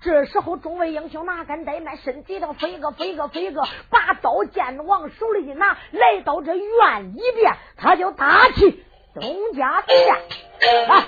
[0.00, 8.84] 这时候，众位英雄哪敢怠慢，身体上飞个飞个飞个，把刀剑往手里一拿，来到这院里边，他就打起
[9.14, 10.16] 东家店
[10.88, 11.04] 啊。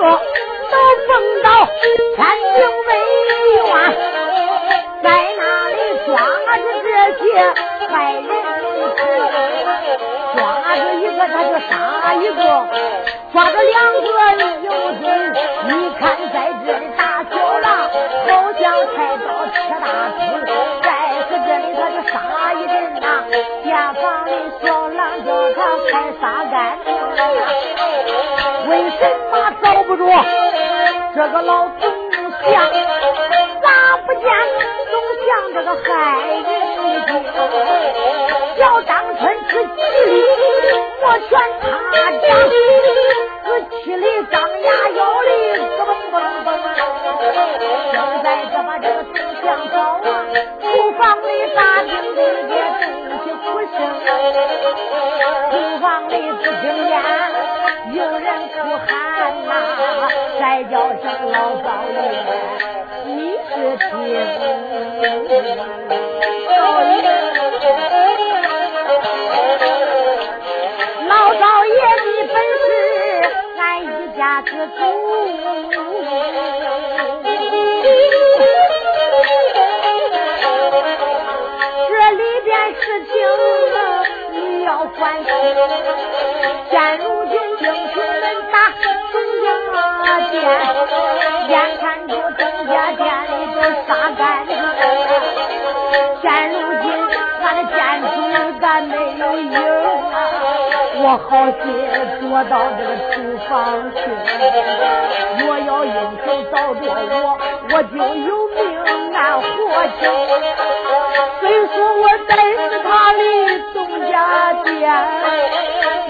[0.00, 0.08] 都
[1.06, 1.46] 蹦到
[2.16, 2.18] 天
[2.56, 2.90] 津卫
[3.54, 3.66] 院
[5.02, 5.74] 在那里
[6.06, 6.86] 抓着这
[7.18, 7.24] 些
[7.88, 8.22] 坏人
[10.34, 10.38] 抓
[10.74, 11.72] 着一个他就杀
[12.14, 12.40] 一个
[13.32, 14.06] 抓着两个
[14.38, 15.04] 又有罪。
[15.66, 17.66] 你看在这里打小狼
[18.28, 18.62] 好像
[18.94, 19.84] 菜刀切大
[20.18, 20.18] 葱
[20.82, 20.86] 在
[21.28, 22.14] 这里他就杀
[22.54, 23.04] 一人呐。
[23.64, 24.30] 下方的
[24.62, 25.58] 小狼叫他
[25.90, 28.23] 快杀干净
[28.74, 28.98] 为什
[29.30, 30.04] 么招不住
[31.14, 31.82] 这个老总
[32.42, 32.52] 将？
[33.62, 33.68] 咋
[34.04, 34.24] 不见
[34.90, 34.92] 总
[35.24, 35.86] 将这个害
[36.26, 36.42] 人
[37.06, 37.10] 精？
[38.58, 39.78] 小张春是七
[40.10, 40.12] 里
[41.00, 41.30] 莫选
[41.62, 41.64] 他
[42.20, 42.26] 将，
[43.44, 45.30] 是七里张牙咬令。
[60.70, 61.96] 叫声老少爷，
[63.04, 63.10] 你
[63.48, 63.90] 是听？
[71.06, 72.66] 老少爷的本事，
[73.58, 74.78] 俺一家之主。
[81.88, 83.12] 这里边事情
[84.32, 85.26] 你要关心。
[86.70, 88.33] 现如今英雄们。
[91.48, 94.50] 眼看着东家店里都杀干净，
[96.22, 96.84] 现如今
[97.42, 98.06] 俺的店主
[98.60, 100.16] 咱没有影啊！
[100.96, 101.62] 我好心
[102.20, 103.12] 躲到这个厨
[103.48, 103.52] 房
[103.92, 103.96] 去，
[105.38, 105.92] 若要英
[106.24, 107.14] 雄找着我，
[107.70, 108.56] 我就有命
[109.14, 109.42] 俺活
[109.98, 110.00] 去。
[111.40, 113.20] 虽说我在是他的
[113.74, 113.76] 东
[114.10, 114.12] 家
[114.64, 114.72] 店。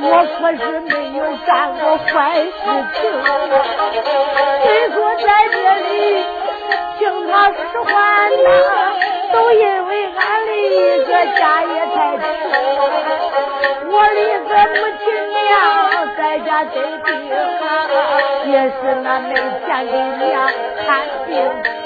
[0.06, 0.08] 我
[0.38, 0.92] 可是没
[1.24, 2.50] 有干过坏事
[2.92, 3.00] 情，
[4.62, 5.56] 虽说在这
[5.88, 5.88] 里
[6.98, 7.92] 听他使唤
[8.44, 8.46] 呐，
[9.32, 11.08] 都因为俺的一个
[11.38, 12.22] 家业太穷，
[13.90, 15.42] 我的一个母亲娘
[16.18, 16.74] 在家得
[17.04, 17.08] 病，
[18.52, 19.92] 也是那没钱给
[20.26, 20.30] 娘
[20.84, 20.88] 看
[21.26, 21.32] 病
[21.82, 21.84] 去。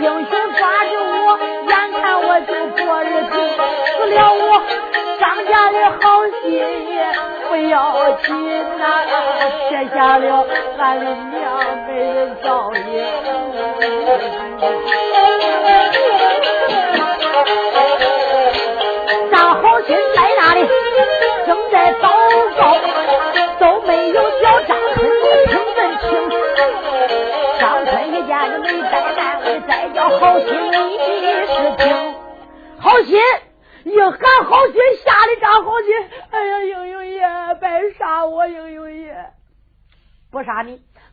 [0.00, 0.92] 英雄抓住
[1.26, 1.38] 我，
[1.68, 1.70] 眼
[2.00, 2.52] 看我就
[2.84, 3.32] 过日子，
[3.96, 4.62] 死了我。
[5.18, 6.46] 张家的好心
[7.48, 7.74] 不要
[8.22, 8.26] 紧
[8.78, 8.84] 呐，
[9.68, 10.46] 撇下了
[10.78, 11.36] 俺的娘
[11.88, 12.78] 没人照应。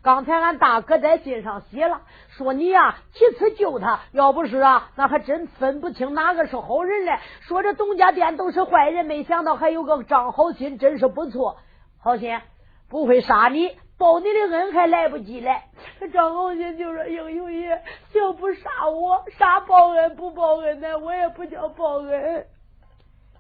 [0.05, 7.17] 刚才俺大哥在信上写了，说你呀几次救他，要不是啊，那还真分不清哪个是好人嘞。
[7.41, 11.57] 说这东家店都是坏人，没想到还有个张好心，真是不错。
[11.97, 12.39] 好心
[12.87, 15.63] 不会杀你，报你的恩还来不及嘞。
[16.13, 17.81] 张好心就说：“英雄爷，
[18.13, 22.45] 就不杀我，杀报恩不报恩呢，我也不叫报恩。”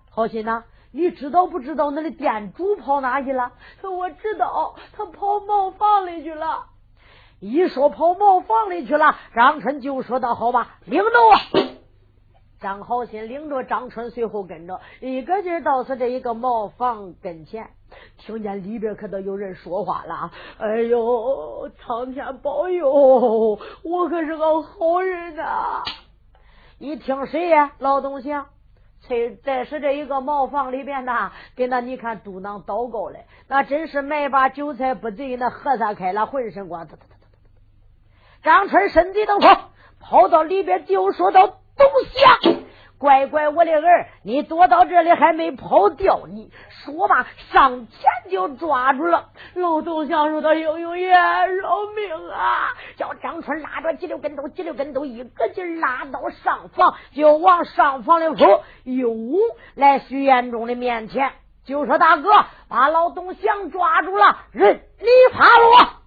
[0.09, 0.63] 好心呐，
[0.95, 3.51] 你知道不知道那的店主跑哪去了？
[3.83, 6.67] 我知道，他跑茅房里去了。
[7.41, 11.65] 一说跑茅房里去了，张春就说道：“好吧，领着我。”
[12.61, 17.67] 张好心领着张春，随后跟着，一个劲儿到是这一个茅房跟前。
[18.17, 20.31] 听见里边可都有人说话了。
[20.59, 25.83] 哎呦，苍天保佑，我可是个好人呐！
[26.79, 27.73] 一听谁呀？
[27.79, 28.47] 老东乡，
[29.07, 36.87] 在在是这一个茅房里边呐，给那你看嘟囔祷告嘞，那真是卖把韭菜不贼，那和尚开了浑身光。
[38.43, 39.69] 张春身体都跑，
[39.99, 42.64] 跑到里边就说到东乡。
[42.97, 46.27] 乖乖，我的儿，你躲到这里还没跑掉？
[46.27, 49.29] 你说吧，上前就抓住了。
[49.55, 58.63] 老东乡说：“他英雄爷，饶命啊！”叫张春拉着几溜跟头，几溜跟头，一个劲拉到上房，就往上房里扑。
[58.83, 59.13] 又，
[59.75, 61.33] 来徐延忠的面前，
[61.65, 62.29] 就说：“大哥，
[62.69, 65.99] 把老东乡抓住了，人你怕了。”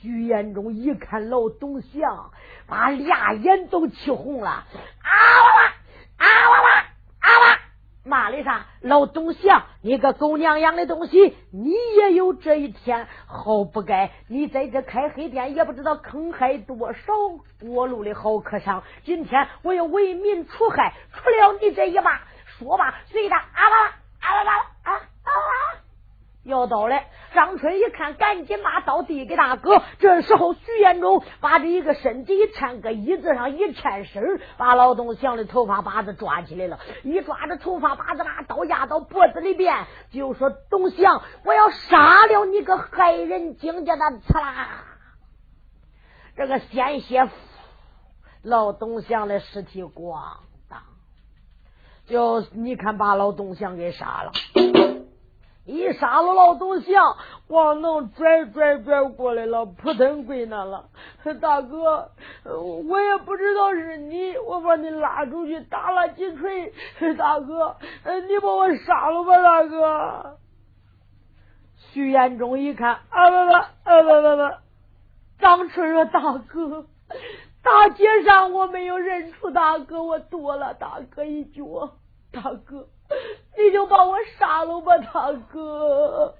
[0.00, 2.30] 徐延忠一看老东乡。
[2.68, 5.10] 把俩眼都气红了，啊
[5.42, 5.62] 哇哇，
[6.18, 6.68] 啊哇哇，
[7.20, 7.58] 啊哇！
[8.04, 8.66] 骂的啥？
[8.80, 9.48] 老东西，
[9.82, 14.10] 你个狗娘养的东西，你也有这一天，好不该！
[14.28, 17.12] 你在这开黑店，也不知道坑害多少
[17.60, 18.82] 过路的好客商。
[19.04, 22.22] 今天我要为民除害，除了你这一把，
[22.58, 23.86] 说吧，随他啊哇
[24.20, 24.52] 啊哇哇
[24.84, 25.78] 啊啊哇！
[26.48, 27.00] 要到了。
[27.34, 29.82] 张春一看，赶紧把刀递给大哥。
[29.98, 36.80] 这时候，徐延忠把这一个身体一颤，搁椅子上一颤身，把老东祥的头发把子抓起来了。
[37.04, 44.84] 一抓着头发把子，把刀压到脖子里边，就说：“东祥，我要杀了你个害人精家的！”刺啦，
[46.34, 47.28] 这个鲜血，
[48.42, 50.18] 老东祥的尸体咣
[50.70, 50.80] 当，
[52.06, 54.32] 就你看，把老东祥给杀了。
[55.68, 57.14] 一杀了老东乡，
[57.46, 60.86] 光能拽拽拽过来了，扑腾跪那了。
[61.42, 62.10] 大哥，
[62.88, 66.72] 我也不知道是你，我把你拉出去打了几锤。
[67.18, 67.76] 大哥，
[68.26, 70.38] 你把我杀了吧，大哥。
[71.92, 74.54] 徐延忠一看，啊不不啊不不不，
[75.38, 76.86] 张春说：“大哥，
[77.62, 81.90] 大街上我没有认出大哥，我躲了大哥一脚，
[82.32, 82.88] 大哥。”
[83.56, 86.34] 你就把我杀了吧，大哥！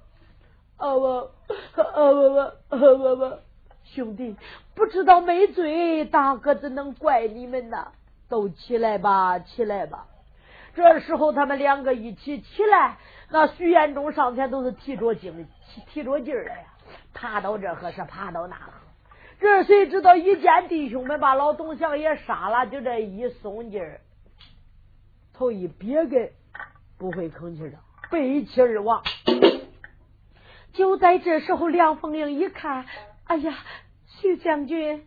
[0.76, 1.31] 啊不啊
[2.12, 3.38] 不不啊不不，
[3.85, 4.37] 兄弟，
[4.75, 7.93] 不知道没罪，大哥怎能怪你们呢？
[8.29, 10.06] 都起来吧，起来吧！
[10.75, 12.99] 这时候他们两个一起起来，
[13.31, 15.49] 那徐延忠上前都是提着劲，
[15.88, 16.67] 提着劲儿的呀，
[17.14, 18.56] 爬到这可是爬到那。
[19.41, 24.00] 这谁知道一见弟兄们把老东祥也杀了，就这一松劲儿，
[25.32, 26.29] 头一别个。
[26.99, 27.79] 不会吭气的，
[28.11, 29.03] 背气而亡。
[30.73, 32.85] 就在这时候，梁凤英一看，
[33.25, 33.55] 哎呀，
[34.06, 35.06] 徐将军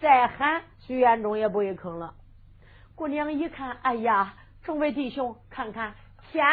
[0.00, 2.14] 再喊，徐延忠也不会吭了。
[2.94, 5.94] 姑娘一看，哎呀，众位弟兄，看看
[6.30, 6.44] 天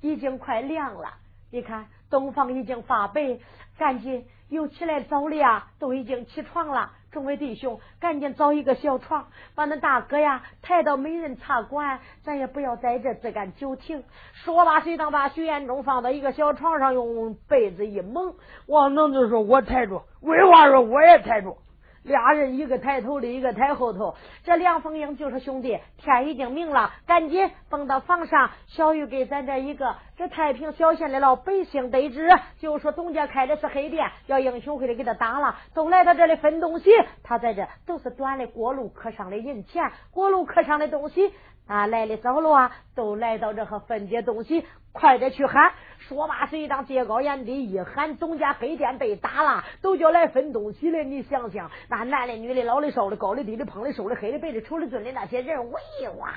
[0.00, 1.14] 已经快亮了，
[1.50, 3.38] 你看东方已经发白，
[3.78, 6.92] 赶紧又起来早了呀，都已经起床了。
[7.10, 14.02] 众位弟兄，赶紧找一个小床，把那大哥呀抬到美人茶馆，咱也不要在这自干酒亭。
[14.32, 18.34] 说罢，谁当把许延忠放到一个小床上，用被子一蒙。
[18.66, 21.56] 王能就说：“我抬住。”魏华说：“我也抬住。”
[22.04, 24.14] 俩人一个抬头的，一个抬后头。
[24.44, 28.50] 这梁凤英就说：“兄弟，天已经明了，赶紧蹦到房上。
[28.66, 36.90] 小玉给咱这一个这太平小县的老百姓得知，就说董家开的是黑店，要英雄会的给他打了，都来到这里分东西。
[37.22, 41.32] 他在这都是端的过路客商的银钱，过路客商的东西。”
[41.66, 45.72] 啊，来的早了啊，都来到这和分解东西，快点去喊！
[45.98, 51.02] 说罢，谁当接高言的一喊，总家黑店被打了，都叫来分东西了。
[51.02, 56.28] 你想想，那男的、女的、老的、少的、高的、低的、胖的、瘦的、黑的、白的、丑的、俊的那些人，喂哇！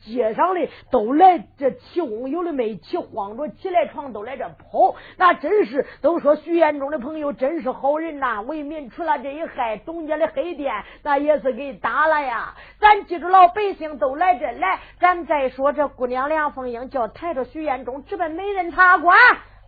[0.00, 12.54] 街上的都来这起哄，有的没起，慌着起来床都来这跑，那真是都说徐延忠的朋友真是好人呐，为民除了这一害，董家的黑店那也是给打了呀。
[12.78, 19.16] 咱记住老百姓都来这来，咱再说这姑娘梁凤英叫抬着徐延忠直奔美人茶馆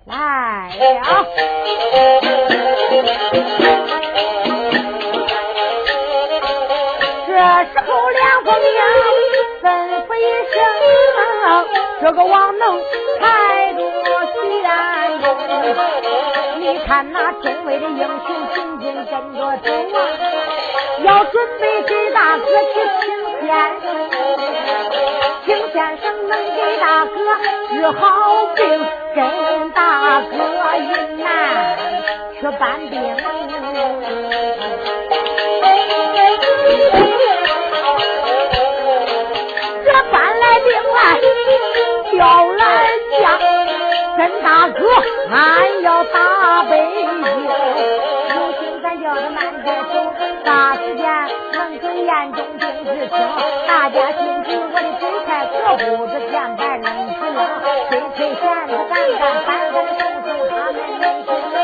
[0.07, 1.27] 来了。
[7.27, 7.33] 这
[7.73, 9.32] 时候梁凤英。
[10.12, 10.21] 吩咐一
[10.52, 10.61] 声，
[12.02, 12.78] 这个王能
[13.19, 13.81] 抬住
[14.35, 14.69] 徐延
[15.23, 15.25] 忠。
[16.61, 19.49] 你看那众位的英雄紧紧跟着走啊，
[21.02, 23.07] 要准备给大哥去请
[23.40, 23.49] 先
[23.81, 23.85] 生。
[25.47, 27.14] 请先生能给大哥
[27.71, 28.04] 治好
[28.54, 28.61] 病，
[29.14, 30.33] 跟大哥
[30.78, 31.26] 云南
[32.38, 32.92] 去搬兵。
[42.19, 42.64] 叫来
[43.21, 43.38] 将，
[44.16, 44.78] 跟大哥，
[45.31, 47.21] 俺要打北京，
[48.37, 49.95] 有心咱叫他慢点走，
[50.45, 51.02] 啥时间
[51.52, 53.16] 能给眼中定是清？
[53.66, 57.38] 大家听听我的嘴菜，可不子前边能吃冷，
[57.88, 61.57] 吹吹弦子干干，板板手手他们能是能。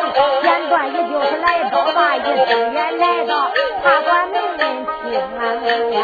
[0.42, 2.26] 简短也就是来到吧，一支
[2.72, 3.50] 远来到
[3.82, 4.36] 茶馆门
[5.02, 5.12] 厅
[5.92, 5.96] 呀。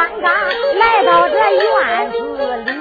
[0.00, 0.32] 刚刚
[0.78, 2.16] 来到这院子
[2.64, 2.72] 里，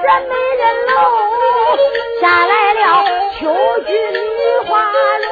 [0.00, 0.92] 这美人楼
[2.20, 2.78] 下来了
[3.40, 3.40] 秋
[3.84, 4.16] 菊女
[4.68, 4.70] 花
[5.24, 5.26] 容，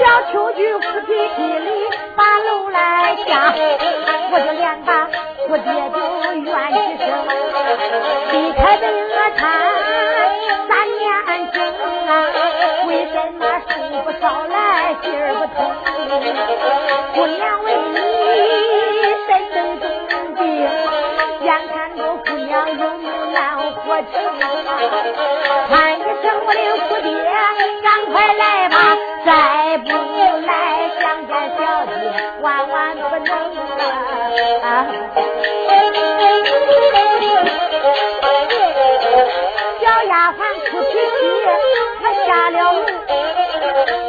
[0.00, 1.68] 叫秋菊夫妻心里
[2.16, 2.76] 把楼来
[3.24, 3.54] 下，
[4.32, 4.90] 我就连把
[5.48, 5.96] 我爹就
[6.42, 7.06] 怨几声，
[8.32, 10.07] 离开的我看三年
[11.52, 12.10] 啊，
[12.86, 13.72] 为什么书
[14.04, 14.54] 不捎来
[15.02, 15.56] 心儿不通？
[17.14, 17.96] 姑娘为你
[19.26, 19.82] 身登重
[20.34, 20.40] 病，
[21.42, 23.38] 眼看着姑娘有命难
[23.72, 24.12] 活成，
[25.68, 27.08] 喊一声我的姑爹，
[27.82, 28.74] 赶快来吧，
[29.24, 29.28] 再
[29.78, 29.88] 不
[30.46, 30.50] 来
[31.00, 31.90] 想见小姐，
[32.42, 33.30] 万万不能
[34.62, 34.64] 啊！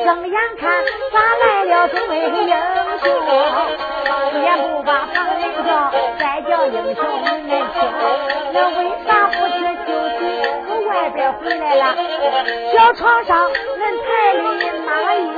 [0.09, 3.05] 睁眼看咋来了这位英雄，
[4.41, 5.69] 也不把旁人叫，
[6.17, 7.77] 再叫英雄你们听，
[8.51, 9.53] 那为啥不去
[9.85, 9.87] 休
[10.17, 10.19] 息？
[10.67, 11.83] 从外边回来了，
[12.73, 14.41] 小床上恁抬的
[14.79, 15.37] 哪一名？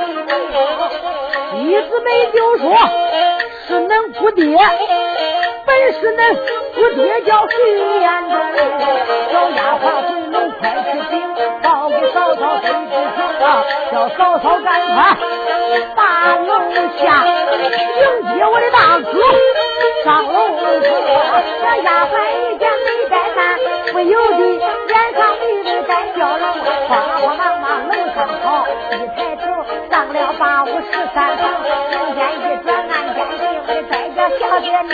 [1.67, 2.63] 一姊妹就说
[3.67, 4.57] 是恁姑爹，
[5.65, 6.19] 本是恁
[6.75, 7.55] 姑爹叫徐
[7.99, 8.39] 延忠。
[9.33, 9.83] 小丫鬟
[10.31, 11.13] 回楼快去禀，
[11.61, 12.71] 报给嫂嫂得知
[13.15, 13.63] 情啊！
[13.91, 15.17] 叫嫂嫂赶快
[15.93, 16.49] 把楼
[16.97, 19.11] 下迎接我的大哥
[20.05, 20.33] 上楼
[20.79, 20.87] 去。
[21.61, 23.59] 这丫鬟一见没带饭，
[23.91, 24.37] 不由得
[24.87, 26.43] 脸上微微带笑容，
[26.87, 29.43] 慌慌忙忙楼上跑，一抬头
[29.91, 31.41] 上了八五十三层，
[31.91, 34.91] 人间一转暗间行，我的在家小姐你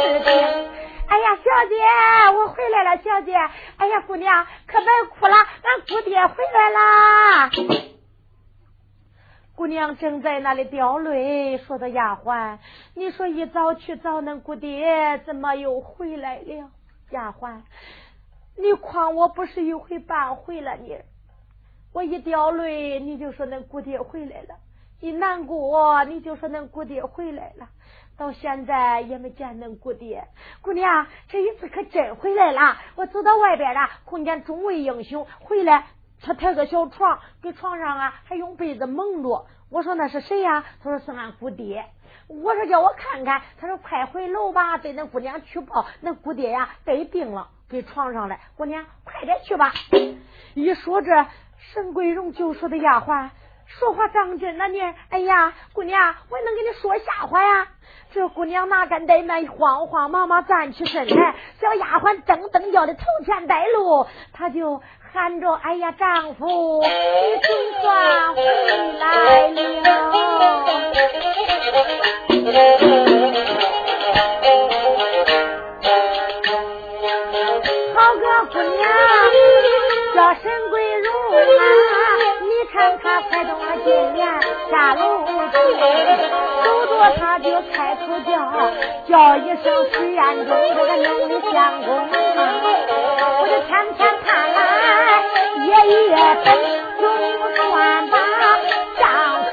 [0.00, 0.73] 是听。
[1.14, 3.36] 哎呀，小姐，我回来了，小姐。
[3.76, 7.50] 哎呀，姑娘可别哭了，俺姑爹回来啦。
[9.54, 12.58] 姑娘正在那里掉泪，说的丫鬟，
[12.96, 16.68] 你说一早去找恁姑爹，怎么又回来了？
[17.10, 17.60] 丫鬟，
[18.56, 20.98] 你诓我不是一回半回了你，
[21.92, 24.56] 我一掉泪，你就说恁姑爹回来了；
[24.98, 27.68] 一难过，你就说恁姑爹回来了。
[28.16, 30.28] 到现在也没见恁姑爹，
[30.62, 32.76] 姑娘这一次可真回来了。
[32.94, 35.86] 我走到外边了，碰见众位英雄回来，
[36.22, 39.46] 他抬个小床，给床上啊还用被子蒙着。
[39.70, 40.64] 我说那是谁呀？
[40.82, 41.84] 他说是俺姑爹。
[42.28, 48.38] 我说叫我看看，他说快回楼吧，对恁姑娘去报，恁姑爹呀得病了，给床上了。
[48.56, 49.72] 姑娘快点去吧。
[50.54, 51.26] 一说这，
[51.58, 53.30] 沈桂荣就说的丫鬟。
[53.78, 54.80] 说话当真呢你？
[55.10, 57.66] 哎呀，姑娘，我能跟你说瞎话呀？
[58.12, 64.80] 这姑娘哪敢怠慢，慌慌忙忙站起身来，小丫鬟噔噔叫的头前带路，她就
[65.12, 66.46] 喊着：“哎呀，丈夫，
[66.82, 66.88] 你
[67.42, 67.52] 总
[67.82, 68.42] 算回
[68.98, 69.54] 来了。”
[82.84, 82.92] 啊！
[82.92, 84.28] 你看他才动了金莲
[84.70, 85.32] 下楼去，
[86.62, 88.34] 走着他就开口叫，
[89.08, 92.10] 叫一声徐彦中，这个能力相公啊！
[93.40, 94.58] 我就天天盼来，
[95.64, 96.12] 夜夜
[96.44, 96.46] 等，
[97.00, 97.02] 总
[97.56, 97.62] 算
[98.10, 98.14] 把
[98.98, 99.02] 丈
[99.50, 99.52] 夫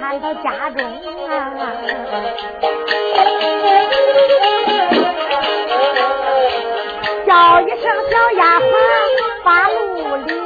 [0.20, 0.78] 到家中
[1.28, 1.30] 啊！
[7.26, 8.62] 叫一声小丫鬟
[9.44, 10.43] 把路领。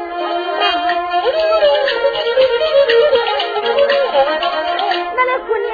[5.47, 5.73] 姑娘，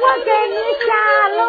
[0.00, 0.88] 我给你下
[1.28, 1.40] 楼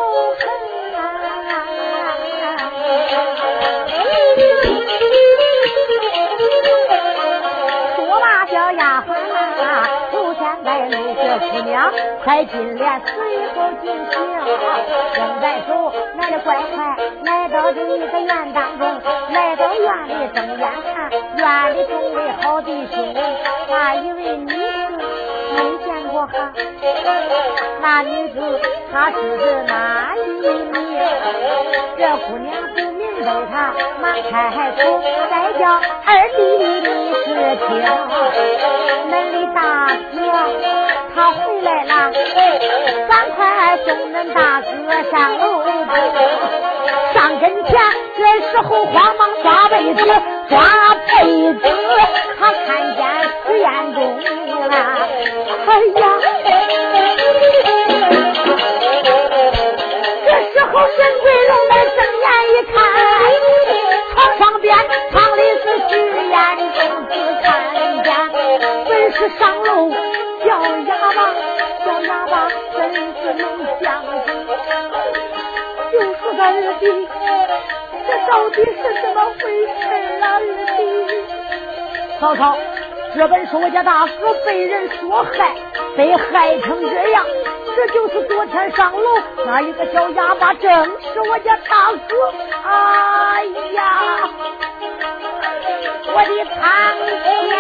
[7.96, 9.10] 说罢，小丫鬟
[10.12, 11.92] 头前带路，这姑娘
[12.24, 13.14] 快进帘，随
[13.56, 14.12] 后进行。
[15.14, 19.02] 正在走，来的怪快，来到这一个院当中，
[19.32, 23.14] 来到院里睁眼看，院里众位好弟兄，
[23.70, 24.52] 那一位女
[25.54, 26.34] 没见过哈，
[27.82, 28.36] 那女子
[28.92, 29.16] 她是
[29.68, 30.74] 哪一名？
[31.98, 33.54] 这姑娘不明白，她
[34.02, 37.70] 忙开口，再叫二弟你是听，
[39.10, 39.58] 恁的大
[40.12, 40.16] 哥
[41.16, 41.38] 他回。
[41.64, 42.12] 来了，
[43.08, 44.68] 赶快送恁大哥
[45.10, 45.42] 上楼
[47.14, 47.72] 上跟前，
[48.18, 48.20] 这
[48.52, 50.04] 时候慌忙抓被子，
[50.54, 51.60] 花被子，
[52.40, 53.02] 他看见
[53.48, 54.00] 徐彦中
[54.70, 54.74] 了，
[55.66, 55.70] 哎
[56.00, 56.02] 呀！
[60.26, 62.76] 这时候沈桂龙来睁眼一看，
[64.14, 64.66] 床上边
[65.12, 65.92] 躺的是徐
[66.30, 66.34] 彦
[66.74, 66.78] 中，
[67.10, 67.44] 只看
[68.04, 68.08] 见
[68.86, 69.68] 本是上楼
[70.46, 70.48] 叫
[70.86, 71.18] 哑巴，
[71.86, 72.34] 叫哑巴
[72.78, 73.42] 真是能
[73.82, 74.12] 相公，
[75.92, 76.06] 就是
[76.38, 76.46] 个二
[76.80, 76.82] 弟，
[78.28, 80.26] 到底是怎么回事啊？
[80.34, 80.40] 二
[80.78, 80.80] 弟，
[82.20, 82.58] 曹操，
[83.16, 85.56] 这本是我家大哥被人所害，
[85.96, 87.26] 被害成这样。
[87.76, 89.04] 这就是昨天上楼
[89.46, 92.34] 那一个小哑巴，正是我家大哥。
[92.64, 94.30] 哎呀，
[96.14, 96.62] 我的苍
[97.24, 97.58] 天！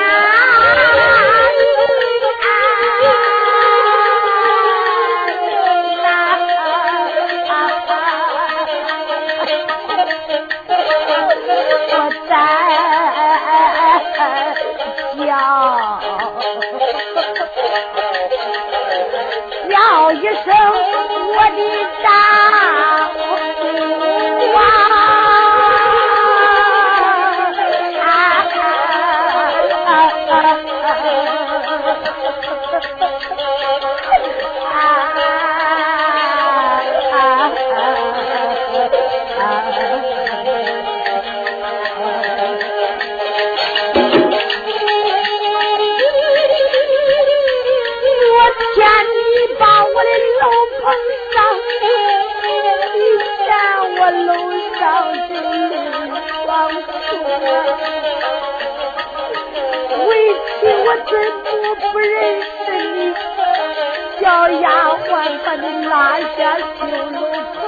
[65.93, 67.21] 把你拉下修楼
[67.53, 67.61] 棚，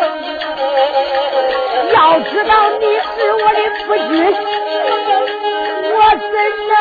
[1.93, 4.09] 要知道你是我的夫君，
[5.93, 6.25] 我怎
[6.71, 6.73] 能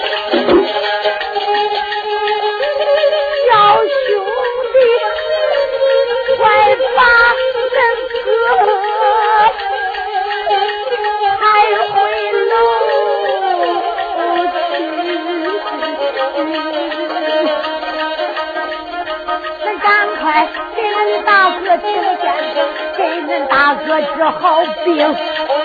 [23.93, 25.13] 恁大哥治好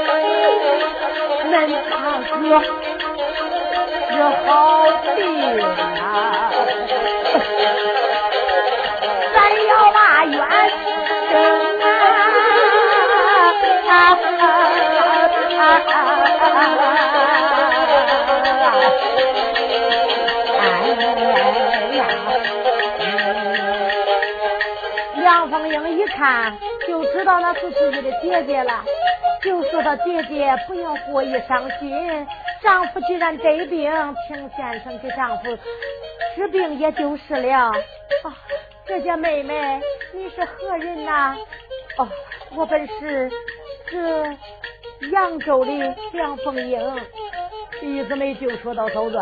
[0.04, 0.12] 病。
[1.50, 1.52] 恁
[1.88, 2.36] 大哥治
[4.44, 4.46] 好
[5.16, 5.18] 病
[5.64, 6.52] 啊，
[9.34, 9.36] 咱
[9.66, 10.34] 要把冤
[11.30, 11.32] 伸
[11.80, 11.84] 啊！
[25.24, 26.56] 杨凤英一看
[27.18, 28.84] 知道那是自己的姐姐了，
[29.42, 32.24] 就说道：“姐姐不要过于伤心，
[32.62, 33.90] 丈夫既然得病，
[34.28, 35.58] 请先生给丈夫
[36.36, 37.72] 治病也就是了。”
[38.22, 38.30] 啊，
[38.86, 39.80] 这家妹妹
[40.14, 41.36] 你是何人呐？
[41.96, 42.08] 哦，
[42.54, 43.28] 我本是
[43.90, 44.22] 这
[45.10, 47.00] 扬州的梁凤英。
[47.80, 49.20] 李子梅就说到：“嫂子，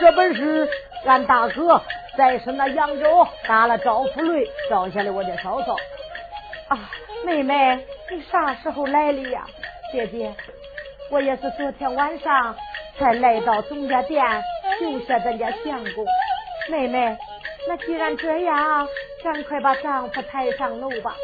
[0.00, 0.68] 这本是
[1.04, 1.80] 俺大哥。”
[2.16, 5.76] 在是那扬州打了赵福瑞，招下了我的嫂嫂，
[7.26, 9.44] 妹妹，你啥时候来的呀？
[9.92, 10.32] 姐姐，
[11.10, 12.54] 我也是昨天晚上
[12.96, 14.24] 才来到总家店
[14.78, 16.06] 救下咱家相公。
[16.70, 17.18] 妹妹，
[17.66, 18.86] 那既然这样，
[19.24, 21.16] 赶快把丈夫抬上楼吧。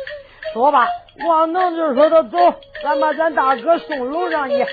[0.53, 0.89] 说吧，
[1.25, 2.37] 王能就说他走，
[2.83, 4.67] 咱把咱大哥送楼上去。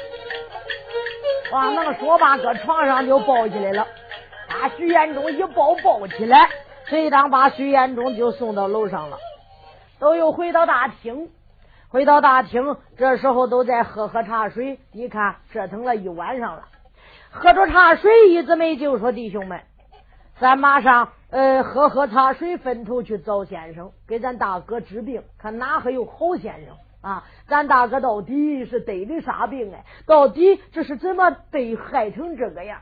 [1.52, 3.86] 王能说罢，搁床上就抱起来了。
[4.50, 6.50] 把徐延忠一抱抱起来，
[6.88, 9.20] 谁当把徐延忠就送到楼上了，
[10.00, 11.30] 都又回到大厅，
[11.90, 14.80] 回到大厅，这时候都在喝喝茶水。
[14.94, 16.64] 你看折腾了一晚上了，
[17.30, 19.62] 喝着茶水，一直没就说：“弟兄们，
[20.40, 27.26] 咱马上呃喝喝茶水，分头去找先生，给咱大哥治病，看哪还有好先生啊？
[27.48, 29.84] 咱大哥到底是得的啥病哎？
[30.06, 32.80] 到底这是怎么被害成这个样？”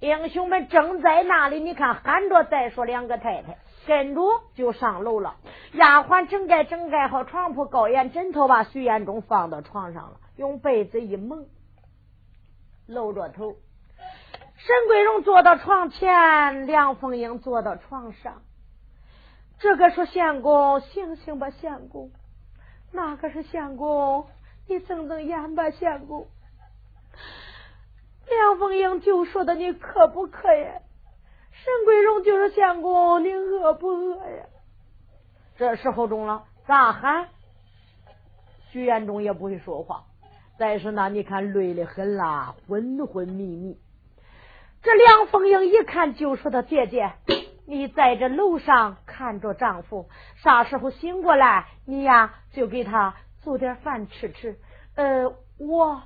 [0.00, 5.36] 英雄们正在那里，你看喊着再说两个太太跟着就上楼了。
[5.72, 11.46] 丫鬟整盖整盖好床铺，高檐枕头把徐延忠放到床上了，用被子一蒙，
[12.86, 13.56] 露着头。
[14.56, 18.42] 沈桂荣坐到床前，梁凤英坐到床上。
[19.58, 22.10] 这个说相公，醒醒吧，相公。
[22.92, 24.26] 那个是相公，
[24.68, 26.28] 你睁睁眼吧，相公。
[28.28, 30.80] 梁凤英就说的，你渴不渴呀？
[31.64, 34.44] 沈桂荣就是相公，你饿不饿呀？
[35.56, 37.30] 这时候中了，咋喊？
[38.70, 40.04] 徐延忠也不会说话。
[40.58, 43.78] 再是呢，你看累的很啦，昏昏迷迷。
[44.82, 47.12] 这梁凤英一看，就说她姐姐，
[47.66, 50.10] 你在这楼上看着丈夫，
[50.42, 54.58] 啥时候醒过来，你呀就给他做点饭吃吃。
[54.96, 56.02] 呃，我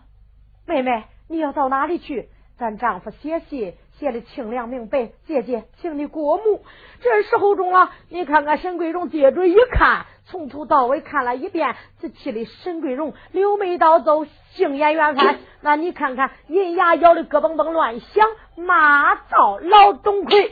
[0.66, 1.06] 妹妹。
[1.30, 2.30] 你要到哪里去？
[2.58, 6.64] 咱丈夫写信写的清凉明白，姐姐，请你过目。
[7.00, 15.38] 这时候中了，你看看沈桂荣接着一看，从头到尾看了一遍，这气的沈桂荣柳眉倒皱，杏眼圆翻。
[15.60, 20.50] 那你看看，银牙咬的咯嘣嘣乱响，骂造老董魁。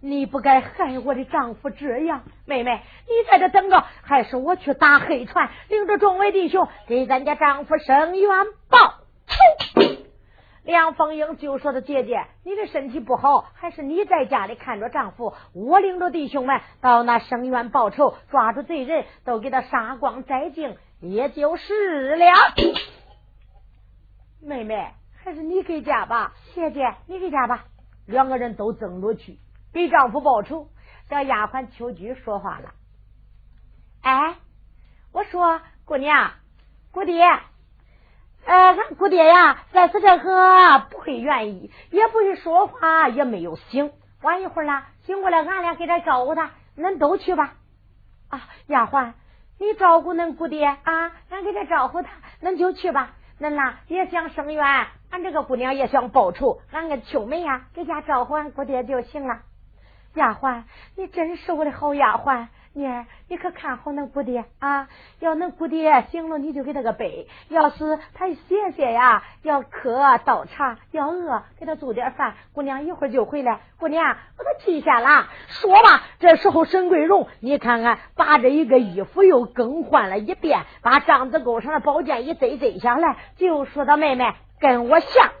[0.00, 8.94] 你不该害我的丈夫这样，妹妹，你在这等着，还是我去打黑船，领着众位弟兄给咱家丈夫伸冤报。
[10.64, 15.34] 梁凤英就说：“的姐姐，你的身体不好，还是你在家里看着丈夫？
[15.54, 22.26] 我领着弟兄们到那生院报仇，抓住罪人，都给他杀光摘净，也就是了。”
[24.40, 24.92] 妹妹，
[25.24, 26.32] 还是你给家吧。
[26.54, 27.64] 姐姐，你给家吧。
[28.06, 29.38] 两个人都争着去
[29.72, 30.68] 给丈夫报仇。
[31.08, 32.72] 这丫鬟秋菊说话了
[34.02, 34.36] ：“哎，
[35.12, 36.30] 我说姑娘，
[36.92, 37.20] 姑爹。”
[38.44, 43.92] 呃，俺姑爹呀，在此这个不会愿意，也不会说话，也没有醒。
[44.22, 47.54] 晚一会儿了，醒过来，俺俩给他照顾他，恁都去吧。
[48.28, 49.12] 啊，丫鬟，
[49.58, 52.10] 你照顾恁姑爹啊，俺给他照顾他，
[52.42, 53.10] 恁就去吧。
[53.40, 54.64] 恁呐也想生冤，
[55.10, 59.40] 俺这个姑娘也想报仇，俺个秋梅呀，给家照顾俺姑爹就行了。
[60.14, 60.64] 丫鬟，
[60.96, 62.48] 你真是我的好丫鬟。
[62.74, 64.88] 妮儿，你可看好恁姑爹啊！
[65.20, 72.34] 要恁姑爹醒了，你就给他个背；要是他歇歇呀，要渴倒茶，要饿给他做点饭。
[72.54, 73.60] 姑娘一会儿就回来。
[73.78, 75.28] 姑娘，我都记下了。
[75.48, 84.32] 说吧，这时候沈桂荣，你看看，把这一个衣服又更换了一遍，把帐子钩上的宝剑一摘摘下来，就说到妹妹。
[84.62, 85.32] 跟我下，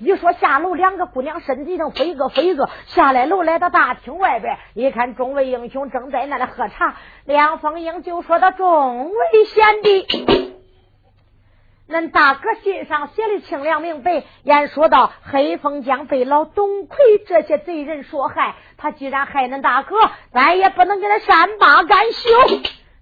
[0.00, 6.94] 一说下楼，两个姑娘身体上飞个飞个下来楼，来到大厅外边，一看众位英雄正在那里喝茶。
[7.26, 10.56] 梁凤英就说到：“众位贤弟，
[11.86, 19.96] 恁大哥信上写的清凉明白，言说到黑风江被老董魁这些贼人所害，他既然害恁大哥，
[20.32, 22.30] 咱也不能给他善罢甘休。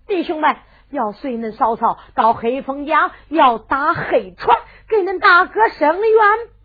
[0.09, 0.57] 弟兄们。”
[0.91, 6.19] 要随恁嫂嫂到黑风江，要打黑船，给恁大哥生冤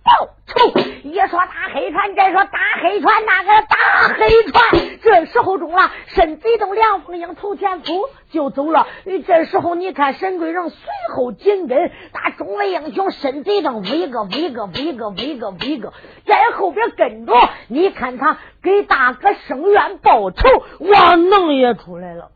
[0.04, 0.80] 报仇。
[1.04, 3.78] 一说打黑船，再说打黑船，那个打
[4.16, 4.98] 黑船。
[5.02, 8.88] 这时候中了，身子一动，梁凤英头前夫就走了。
[9.28, 10.78] 这时候你看，沈贵荣随
[11.16, 15.94] 后紧跟，打众位英雄身子一动，威个威个威个威个威个，
[16.26, 17.34] 在后边跟着。
[17.68, 22.32] 你看他给大哥生冤报仇，王能也出来了。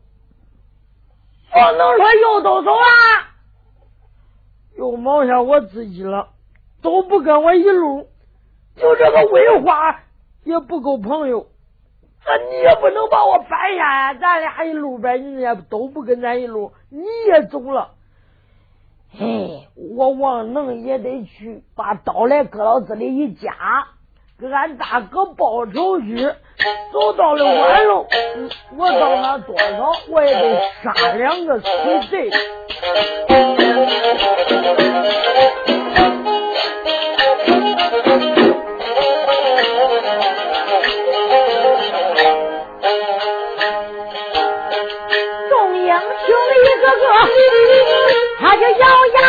[1.52, 2.86] 不能说又都走了，
[4.76, 6.28] 又冒下我自己了，
[6.80, 8.08] 都不跟我一路，
[8.76, 10.00] 就这个威花
[10.44, 11.46] 也不够朋友，
[12.24, 14.14] 那你也不能把我搬下呀！
[14.14, 17.94] 咱俩一路呗，人家都不跟咱一路，你也走了。
[19.18, 23.88] 哎，我王能也得去把刀来搁到这里一夹。
[24.40, 26.16] 给俺大哥报仇去，
[26.92, 28.06] 走到了晚了，
[28.74, 31.66] 我到那多少我也得杀两个死
[32.10, 32.30] 贼。
[45.50, 47.04] 众英雄一个个，
[48.40, 49.19] 他就咬牙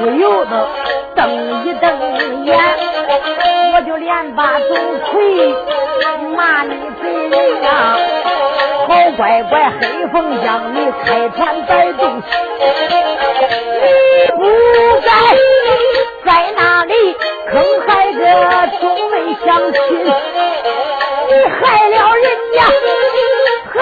[0.00, 0.66] 不由得
[1.14, 2.58] 瞪一瞪眼，
[3.74, 4.68] 我就连把总
[5.12, 5.54] 魁
[6.34, 6.70] 骂你
[7.02, 7.98] 贼人啊！
[8.88, 12.26] 好乖乖，黑凤江你开船摆东西，
[13.82, 13.84] 你
[14.38, 14.40] 不
[15.04, 15.10] 该
[16.24, 16.94] 在那里
[17.50, 18.22] 坑害个
[18.80, 21.60] 中尉乡亲，你害
[21.90, 22.58] 了人家，
[23.74, 23.78] 还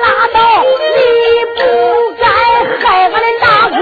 [0.00, 0.38] 拉倒，
[0.94, 1.02] 你
[1.56, 1.58] 不
[2.20, 2.24] 该
[2.78, 3.76] 害我的大哥，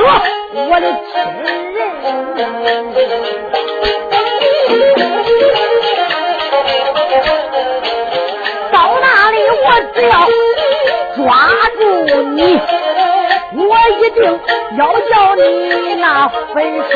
[0.70, 1.52] 我的亲
[14.14, 14.40] 定
[14.78, 16.54] 要叫你那分
[16.88, 16.92] 身。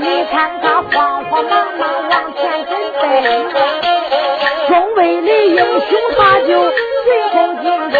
[0.00, 3.04] 你看他慌慌忙忙往前准备，
[4.68, 6.48] 众位的英雄他就
[7.04, 7.96] 随后进阵。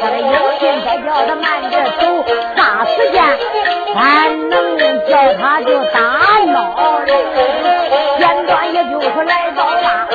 [0.00, 2.02] 他的英现在叫他慢着走，
[2.56, 3.22] 啥时间
[3.94, 4.54] 俺能
[5.08, 5.98] 叫他就打
[6.46, 6.54] 闹
[7.06, 7.08] 人？
[8.18, 10.08] 简短也就是来到了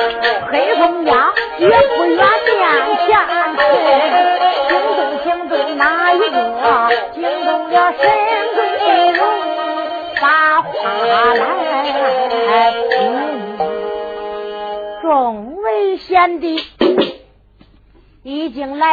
[0.50, 2.09] 黑风家，也不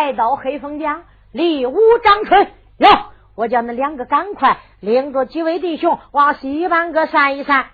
[0.08, 2.88] 来到黑风江，李武张春哟，
[3.36, 7.66] 我叫那两个赶快领着几位弟兄往西半个散一散。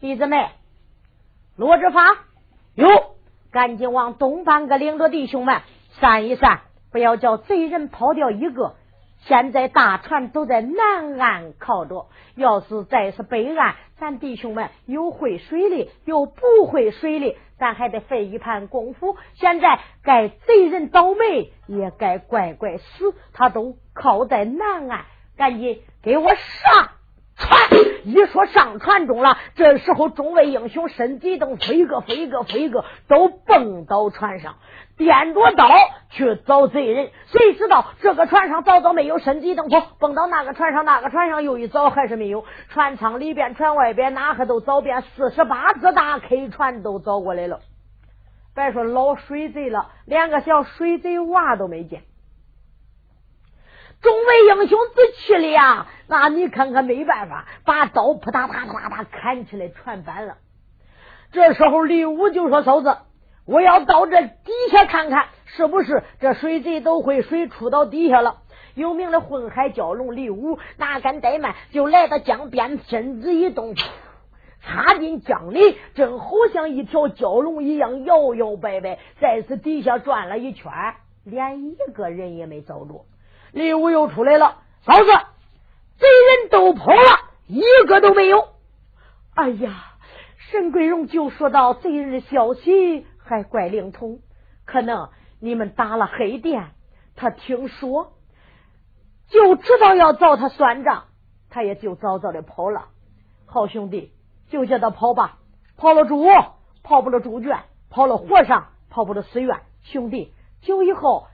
[0.00, 0.48] 弟子妹，
[1.56, 2.18] 罗志发
[2.76, 2.86] 哟，
[3.50, 5.62] 赶紧往东半个领着弟兄们。
[5.98, 6.60] 散一散，
[6.92, 8.76] 不要叫贼人跑掉一个。
[9.22, 19.16] 现在大船都在南岸靠着，要是再是北岸，咱弟兄们有会水的，有不会水的，咱还得费一盘功夫。
[19.34, 23.14] 现在该贼人倒霉，也该乖乖死。
[23.32, 26.90] 他都靠在南岸，赶紧给我上！
[27.36, 27.60] 船
[28.04, 34.56] 一说上船中了，这时候众位英雄身激动，飞个飞个飞个，都蹦到船上，
[34.96, 35.68] 掂着刀
[36.08, 37.10] 去找贼人。
[37.26, 42.44] 谁知道这个船上早早没有身机灯火，蹦到那个船上，那个船上又一找还是没有。
[42.70, 47.60] 船舱里边、船外边，哪个都找遍，四十八只大 K 船都找过来了。
[48.54, 52.02] 别说老水贼了，连个小水贼娃都没见。
[54.00, 60.36] 众位英雄子气的呀，那你看看没办法，把刀扑嗒嗒嗒嗒砍起来船板了。
[61.32, 62.96] 这时候李武就说：“嫂子，
[63.44, 68.38] 我要到这底下看看，是不是这水贼都会水出到底下了？”
[68.74, 73.74] 有名的混海蛟龙李武哪敢怠慢，就来到江边，身子一动，
[74.60, 80.70] 插进江里，正好像一条蛟龙一样摇摇摆摆，在此底下转了一圈，
[81.24, 83.06] 连一个人也没找着。
[83.52, 85.10] 李武又出来了，嫂子，
[85.98, 88.48] 贼人都跑了，一个都没有。
[89.34, 89.84] 哎呀，
[90.50, 94.20] 沈桂荣就说到贼人的消息还怪灵通，
[94.64, 96.70] 可能你们打了黑店，
[97.14, 98.12] 他听说
[99.28, 101.04] 就知道要找他算账，
[101.50, 102.88] 他也就早早的跑了。
[103.46, 104.12] 好兄弟，
[104.48, 105.38] 就叫他跑吧，
[105.76, 106.24] 跑了猪，
[106.82, 109.60] 跑不了猪圈，跑了和尚，跑不了寺院。
[109.82, 111.26] 兄弟，就以后。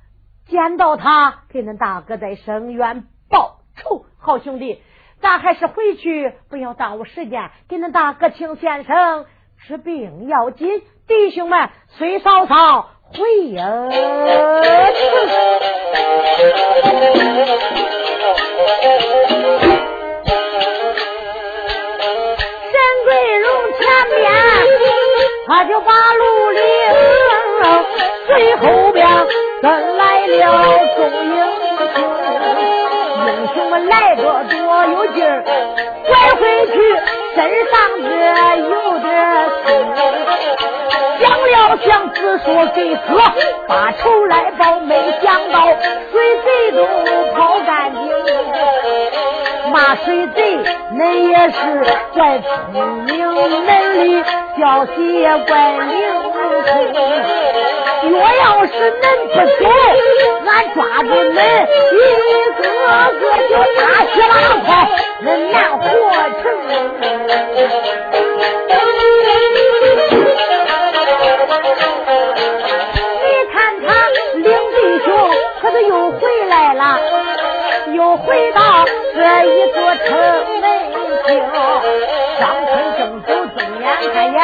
[0.44, 4.07] 见到他，给恁大哥在声冤报仇。
[4.24, 4.80] 好兄弟，
[5.20, 7.50] 咱还是回去，不要耽误时间。
[7.68, 9.26] 给恁大哥请先生
[9.66, 10.80] 治病要紧。
[11.08, 13.66] 弟兄们，随嫂嫂回呀。
[22.70, 24.30] 沈桂荣前边，
[25.48, 26.62] 他就把路领，
[28.28, 29.04] 随后边
[29.61, 30.12] 跟来。
[30.22, 30.38] 了
[30.96, 31.35] 众英
[31.92, 32.21] 雄，
[33.28, 36.72] 英雄们来着多有劲儿，拐回去
[37.35, 37.38] 身
[37.70, 38.06] 上这
[38.61, 39.11] 有点
[39.64, 39.64] 刺。
[41.20, 43.20] 想了想，只说给哥
[43.68, 45.56] 把仇来报，没想到
[46.11, 46.85] 水贼都
[47.35, 48.00] 跑干净。
[49.70, 50.58] 骂水贼，
[50.92, 51.56] 恁也是
[52.12, 53.18] 怪聪明，
[53.64, 53.70] 能
[54.04, 54.24] 力
[54.58, 55.90] 消息也怪灵
[56.22, 56.32] 通。
[58.10, 59.62] 若要是恁不走，
[60.46, 61.38] 俺抓住恁
[61.92, 61.96] 一
[62.58, 62.62] 个
[63.20, 63.80] 个就大
[64.12, 64.34] 卸拉
[64.64, 64.68] 快，
[65.22, 65.82] 恁难活
[66.42, 66.44] 成。
[73.22, 73.86] 你看他
[74.34, 75.06] 领弟兄
[75.60, 76.82] 可是又回来了，
[77.94, 78.60] 又回到
[79.14, 80.08] 这一座城
[80.60, 80.64] 门
[81.26, 81.30] 厅，
[82.40, 83.01] 张春正走正
[83.83, 84.42] 眼看眼。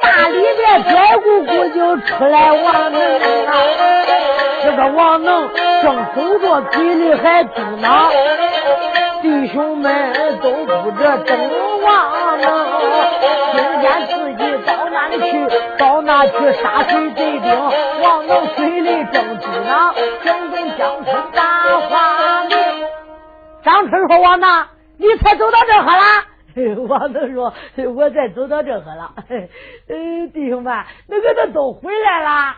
[0.00, 3.00] 大里边飘咕咕就出来王能
[3.46, 3.52] 啊！
[4.62, 5.48] 这个王能
[5.82, 8.10] 正走着，嘴里还嘟囔
[9.22, 11.38] ：“弟兄们都顾着争
[11.82, 12.66] 王能，
[13.52, 17.44] 今天自己到哪里去，到哪去杀谁贼兵，
[18.02, 21.42] 王能嘴里正嘟囔，惊动江春打
[21.88, 22.56] 话明。
[23.62, 24.66] 张春说：“王能，
[24.98, 26.02] 你才走到这哈了？”
[26.88, 27.52] 王能说
[27.96, 29.14] ：“我才走到这河了。
[29.28, 32.56] 呃，弟兄们，那个他都回来了。”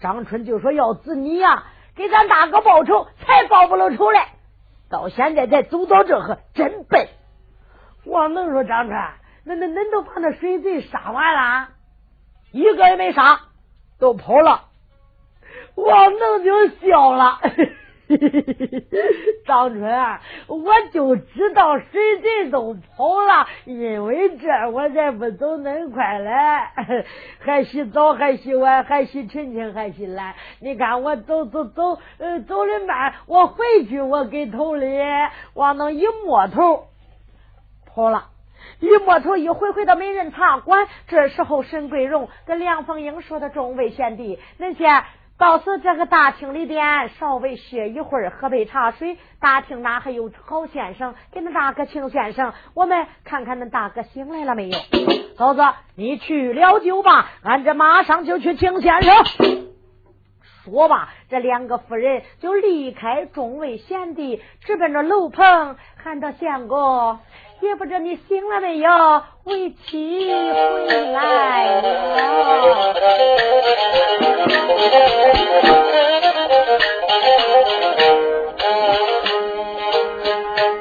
[0.00, 4.28] 张春就说：“要子你呀，给咱大哥报仇，才报不了仇来。
[4.90, 7.06] 到现在才走到这河，真笨。”
[8.06, 8.98] 王能说：“张春，
[9.44, 11.68] 那那恁都把那水贼杀完了？
[12.50, 13.40] 一个也没杀，
[14.00, 14.64] 都跑了。”
[15.76, 17.38] 王能就笑了。
[19.46, 26.30] 张春啊，我就知道水贼都跑了，因为这我才不走恁快嘞，
[27.40, 30.34] 还洗澡，还洗碗，还洗尘清，还洗懒。
[30.60, 34.86] 你看我走走走，呃，走的慢，我回去我给头里，
[35.54, 36.86] 往那一摸头，
[37.86, 38.26] 跑了，
[38.80, 40.86] 一摸头一回回到没人查管。
[41.06, 45.04] 这时候，沈桂荣跟梁凤英说的：“众位贤弟，恁先。”
[45.40, 49.16] 到时这个大厅里边稍微歇一会儿，喝杯茶水。
[49.40, 51.14] 大厅哪还有好先生？
[51.32, 52.52] 给恁大哥请先生。
[52.74, 54.78] 我们看看恁大哥醒来了没有？
[55.38, 55.62] 嫂子，
[55.94, 59.14] 你去了酒吧，俺这马上就去请先生。
[60.62, 67.18] 说罢，这两个妇人就离开众位贤弟，直奔着楼棚，喊到相公。
[67.60, 68.90] 也不知你醒了没有？
[69.44, 72.94] 为妻回来了。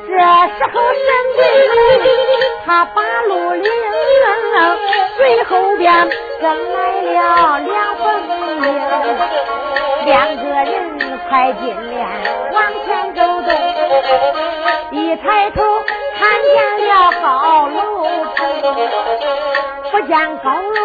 [0.08, 0.16] 这
[0.56, 1.70] 时候沈桂荣
[2.66, 3.64] 他把路领，
[5.18, 6.10] 随后边
[6.42, 8.04] 跟来了梁凤
[8.62, 8.68] 英，
[10.06, 10.74] 两个人
[11.30, 11.98] 才进帘
[12.54, 13.50] 往前走动，
[14.92, 15.64] 一抬头。
[16.30, 16.56] 看见
[16.88, 17.26] 了高
[17.70, 17.80] 楼
[19.90, 20.78] 不见高楼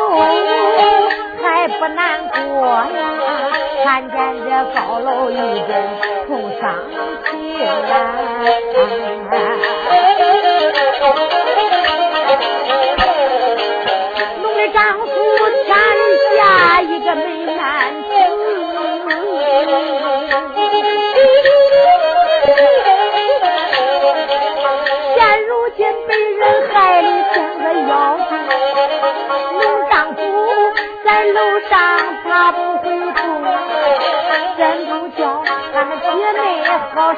[1.43, 2.35] 还不难过
[2.67, 2.89] 呀。
[3.85, 5.71] 看见这高楼一阵
[6.27, 6.63] 痛伤
[7.31, 7.93] 心呀。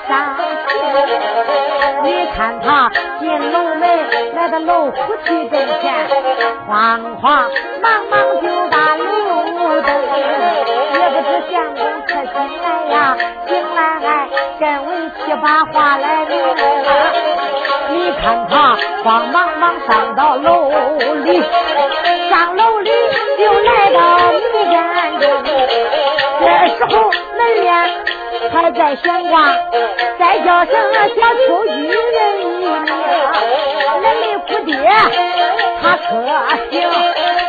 [0.09, 0.41] 伤心。
[2.03, 3.83] 你看他进楼门，
[4.35, 5.85] 来到楼夫妻跟前，
[6.69, 7.51] 慌慌
[7.83, 9.03] 忙忙就把路
[9.83, 9.89] 灯，
[10.93, 13.77] 也不知相公可醒来呀，醒来
[14.61, 16.33] 真为七把话来明。
[17.89, 20.71] 你看他慌忙忙上到楼
[21.25, 21.43] 里，
[22.31, 22.91] 上楼里
[23.39, 24.65] 就来到门前
[25.21, 25.23] 中。
[26.39, 26.45] 这
[26.77, 27.67] 时候门帘
[28.53, 29.55] 还在悬挂，
[30.19, 31.97] 再叫声小秋雨人
[32.39, 32.45] 名。
[34.03, 34.71] 恁的姑爹
[35.83, 36.01] 他可
[36.71, 36.75] 行，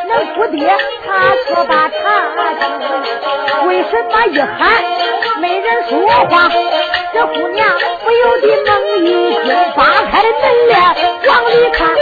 [0.07, 0.57] 恁姑爹
[1.05, 1.07] 他
[1.47, 1.93] 可把茶
[2.60, 2.62] 敬。
[3.67, 4.57] 为什么一喊
[5.39, 5.91] 没人说
[6.29, 6.49] 话？
[7.13, 7.60] 这姑娘
[8.03, 8.71] 不由得猛
[9.05, 9.07] 一
[9.43, 9.79] 惊，扒
[10.12, 10.71] 开门帘
[11.27, 11.95] 往里看，哎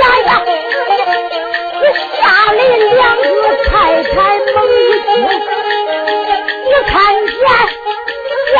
[0.00, 0.28] 呀呀！
[2.20, 3.22] 下来两个
[3.64, 3.70] 太
[4.02, 4.14] 太，
[4.54, 5.08] 猛一惊，
[6.64, 6.92] 只看
[7.26, 7.36] 见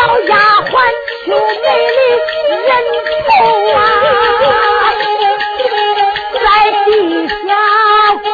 [0.09, 0.73] 小丫鬟
[1.27, 2.01] 秋美丽
[2.65, 2.71] 人
[3.29, 3.31] 头
[3.75, 3.77] 啊，
[6.33, 6.39] 在
[6.87, 6.89] 地
[7.29, 7.53] 下
[8.15, 8.27] 跪。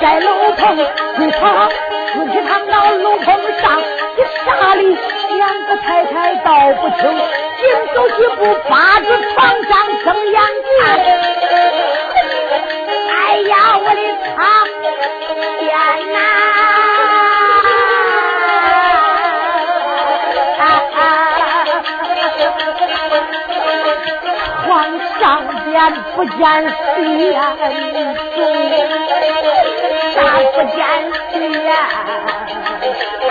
[0.00, 1.68] 在楼棚，一躺，
[2.12, 3.26] 自己躺到楼棚
[3.60, 3.82] 上，
[5.38, 7.62] 两个太太道不清，紧
[7.94, 9.72] 走几步，趴着床上
[10.04, 10.36] 睁眼
[10.66, 10.76] 看。
[13.08, 13.12] 哎
[13.46, 14.00] 呀，我的
[14.34, 14.34] 苍
[15.60, 15.70] 天
[16.12, 16.18] 呐！
[24.66, 24.68] 皇
[25.20, 25.22] 上
[25.70, 25.70] 见
[26.16, 26.34] 不见
[26.96, 26.98] 仙
[28.34, 28.36] 宗？
[30.14, 30.16] 啥
[30.52, 30.76] 不见
[31.30, 31.36] 血
[33.28, 33.30] 啊，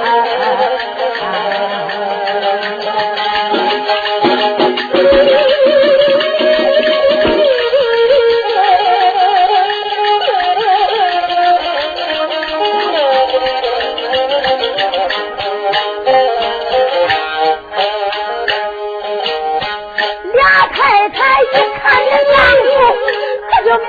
[23.71, 23.83] 就没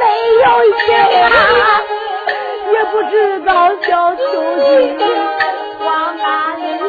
[0.44, 0.70] 有影
[1.24, 1.26] 啊，
[2.72, 3.50] 也不知道
[3.82, 4.22] 小秋
[4.64, 4.96] 菊
[5.84, 6.84] 往哪里去。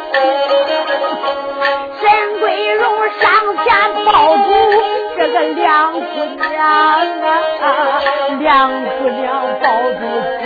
[2.00, 2.04] 沈
[2.40, 2.44] 桂
[2.76, 2.84] 荣
[3.20, 3.24] 上
[3.64, 3.66] 前
[4.06, 4.48] 抱住
[5.18, 5.98] 这个梁姑
[6.52, 6.54] 娘
[7.62, 7.66] 啊，
[8.40, 9.24] 梁姑娘
[9.60, 9.98] 抱住
[10.44, 10.46] 爹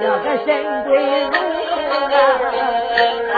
[0.00, 0.48] 这个沈
[0.84, 0.88] 桂
[1.20, 1.28] 荣
[3.34, 3.34] 啊。
[3.34, 3.36] 啊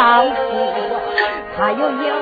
[0.00, 0.34] 丈夫，
[1.54, 2.19] 他又应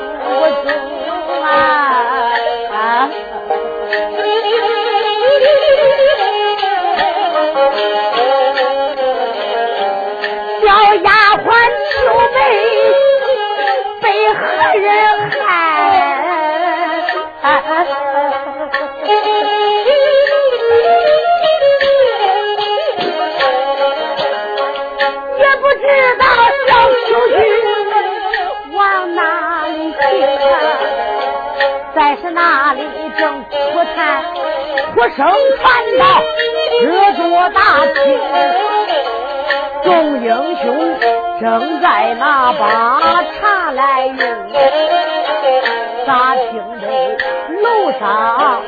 [41.41, 44.16] 正在那把茶来用，
[46.07, 47.16] 咋听得
[47.62, 48.62] 楼上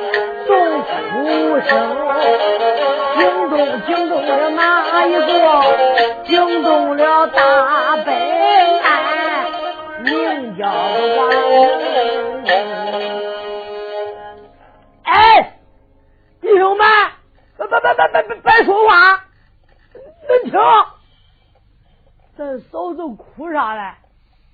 [23.01, 23.95] 都哭啥嘞？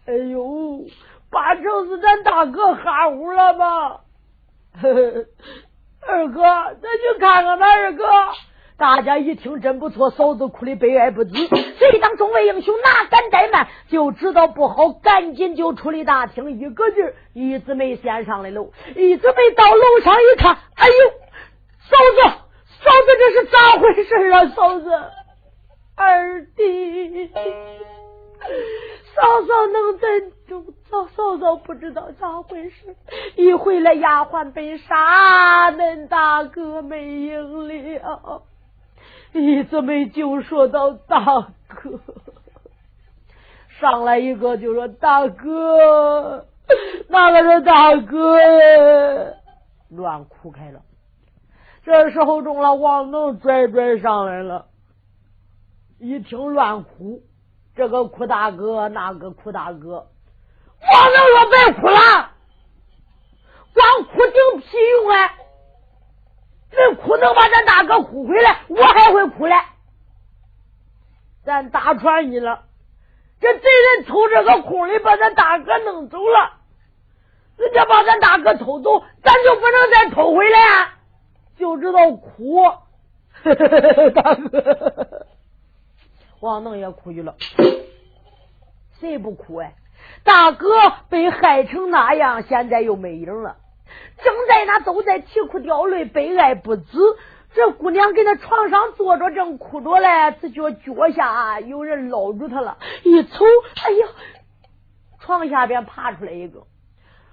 [0.06, 0.84] 哎呦，
[1.32, 4.00] 八成是咱大哥哈屋了吧？
[6.00, 8.04] 二哥，咱去看看吧二哥。
[8.78, 11.32] 大家一听真不错，嫂子哭的悲哀不止。
[11.48, 13.66] 谁当众位英雄哪敢怠慢？
[13.88, 16.52] 就知道不好，赶紧就出了大厅。
[16.52, 21.10] 一个劲儿，一直没先上来楼，一直没到楼上一看，哎呦，
[21.80, 22.36] 嫂子！
[22.84, 24.46] 嫂子，这是咋回事啊？
[24.54, 24.88] 嫂子，
[25.96, 27.28] 二弟，
[29.14, 30.64] 嫂嫂能怎中？
[30.88, 32.94] 嫂嫂嫂不知道咋回事，
[33.36, 38.42] 一回来丫鬟被杀，恁大哥没应了，
[39.32, 41.98] 一直没就说到大哥，
[43.80, 46.46] 上来一个就说大哥，
[47.08, 48.38] 那个是大哥？
[49.90, 50.82] 乱哭开了。
[51.84, 54.66] 这时候中了，王能拽拽上来了，
[55.98, 57.22] 一听乱哭，
[57.76, 60.08] 这个哭大哥，那个哭大哥，
[60.80, 62.30] 王能说别哭了，
[63.74, 65.34] 光哭顶屁用啊！
[66.72, 69.54] 恁哭能把咱大哥哭回来，我还会哭嘞。
[71.44, 72.64] 咱打穿你了，
[73.40, 76.54] 这贼人偷这个空里把咱大哥弄走了，
[77.58, 80.94] 人家把咱大哥偷走，咱就不能再偷回来啊！
[81.58, 82.64] 就知道哭，
[84.14, 85.26] 大哥，
[86.40, 87.36] 王能也哭去了，
[89.00, 89.74] 谁不哭哎？
[90.22, 90.68] 大哥
[91.08, 93.56] 被害成那样，现在又没影了，
[94.22, 96.84] 正在那都在啼哭掉泪，悲哀不止。
[97.54, 103.44] 这姑娘给他床上坐着，正哭着嘞，只觉脚下有人捞住他了，一瞅，
[103.82, 104.06] 哎呀，
[105.20, 106.66] 床下边爬出来一个，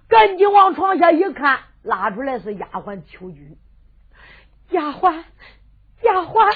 [0.08, 3.58] 赶紧往床下一看，拉出来是丫鬟秋菊。
[4.70, 5.24] 丫鬟，
[6.04, 6.56] 丫鬟，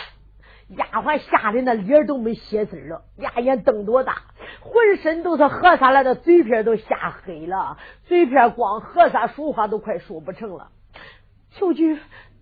[0.70, 4.24] 丫鬟吓得那脸都没血丝了，俩眼瞪多大，
[4.60, 10.72] 浑身都是河沙了，的嘴片都吓黑了，嘴片光河沙，说话都快说不成了。
[11.52, 11.98] 秋菊，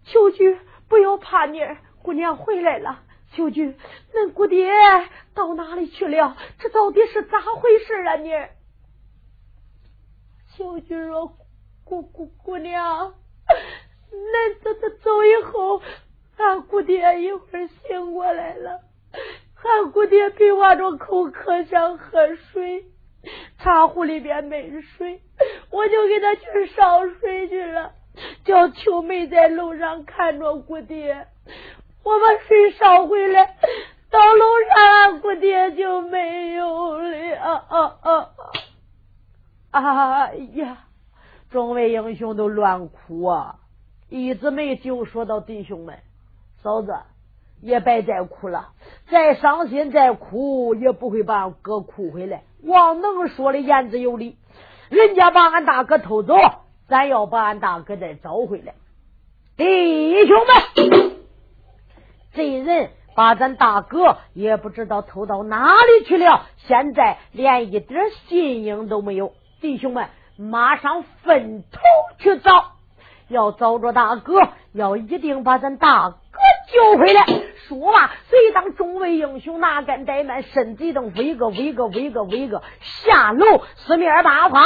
[0.05, 0.57] 秋菊，
[0.87, 3.01] 不要怕，妮儿，姑娘回来了。
[3.31, 3.75] 秋菊，
[4.13, 4.73] 恁姑爹
[5.33, 6.35] 到哪里去了？
[6.57, 8.15] 这到底是咋回事啊？
[8.15, 8.49] 妮儿，
[10.55, 11.37] 秋菊说
[11.83, 13.13] ：“姑姑姑娘。”
[14.15, 15.81] 恁走走走以后，
[16.37, 18.81] 俺姑爹一会儿醒过来了，
[19.63, 22.85] 俺姑爹比划着口渴想喝水，
[23.57, 25.21] 茶壶里边没水，
[25.71, 27.93] 我就给他去烧水去了，
[28.43, 31.27] 叫秋梅在楼上看着姑爹，
[32.03, 33.55] 我把水烧回来，
[34.11, 37.37] 到楼上俺姑爹就没有了。
[37.37, 38.29] 啊啊啊
[39.71, 40.85] 哎呀，
[41.49, 43.59] 众位英雄都乱哭啊！
[44.07, 45.99] 一姊妹就说到：“弟兄们，
[46.65, 46.95] 嫂子
[47.61, 48.69] 也别再哭了，
[49.11, 54.35] 再伤心再哭也不会把哥哭回来。”王能说的言之有理，
[54.89, 56.33] 人家把俺大哥偷走，
[56.87, 58.73] 咱要把俺大哥再找回来。
[59.57, 61.17] 弟兄们，
[62.33, 69.33] 这人把咱大哥也不知道偷到哪里去了，现在连一点信影都没有。
[69.61, 71.79] 弟兄们，马上分头
[72.17, 72.71] 去找，
[73.27, 76.15] 要找着大哥，要一定把咱大
[76.71, 77.23] 救回来。
[77.67, 84.61] 说吧，谁当众位英雄哪敢怠慢，身体等围个围个围个围个下楼，四面八方。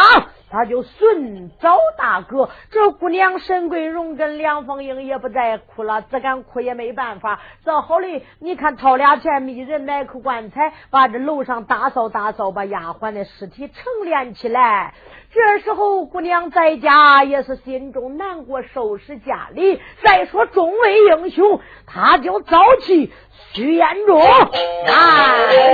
[0.51, 7.39] 他就寻找大哥，这姑娘沈桂荣跟梁凤英也不再哭了，只敢哭也没办法。
[7.63, 14.93] 这好嘞，你看掏俩钱，密人买口棺材，把这楼上打扫打扫，把丫鬟的尸体陈殓起来。
[15.32, 19.80] 这时候姑娘在家也是心中难过，收拾家里。
[20.03, 23.13] 再说众位英雄，他就早起
[23.53, 24.25] 徐延中来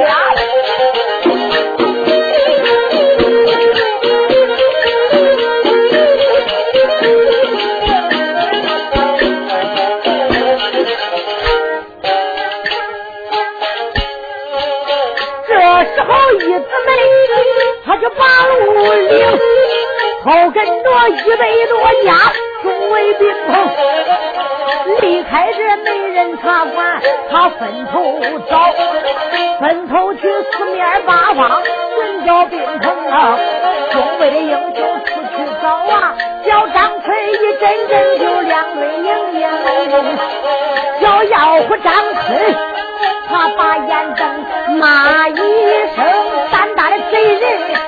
[0.09, 0.15] 了。
[18.93, 19.39] 领，
[20.23, 21.73] 后跟着一百多
[22.03, 22.33] 家
[22.63, 23.49] 众位兵朋，
[25.01, 28.19] 离开这美人茶馆，他分头
[28.49, 28.73] 找，
[29.59, 30.21] 分头去
[30.51, 33.37] 四面八方寻找兵朋啊！
[33.91, 36.15] 众位的英雄出去找啊，
[36.45, 39.09] 叫张春一阵阵就两泪盈
[39.39, 39.43] 盈，
[41.01, 42.55] 叫要虎张春，
[43.29, 45.33] 他把眼瞪，骂一
[45.95, 45.97] 声
[46.51, 47.84] 胆大的贼人。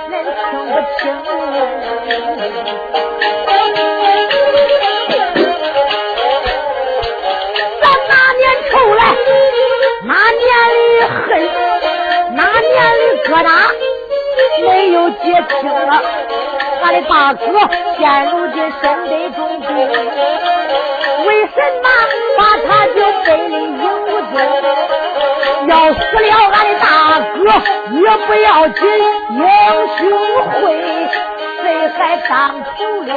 [0.49, 1.01] 听不清，
[7.81, 8.99] 咱哪年仇来，
[10.03, 10.45] 哪年
[10.99, 11.29] 的恨，
[12.35, 13.47] 哪年的疙瘩
[14.61, 15.23] 没有结
[15.59, 15.91] 清了。
[16.83, 17.41] 俺的大哥
[17.97, 19.67] 现如今身得重病，
[21.25, 21.85] 为什么
[22.37, 23.53] 把他就背离
[25.67, 26.85] 要死了，俺的大
[27.19, 27.35] 哥
[27.91, 28.79] 也不要紧，
[29.29, 29.39] 英
[29.97, 29.99] 雄
[30.51, 30.55] 会
[31.61, 31.63] 谁
[31.97, 32.31] 还当
[32.63, 32.67] 头
[33.05, 33.09] 领？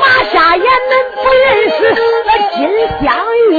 [0.00, 0.02] 马
[0.32, 1.76] 下也恁不认识
[2.26, 2.56] 那金
[3.02, 3.06] 镶
[3.50, 3.52] 玉。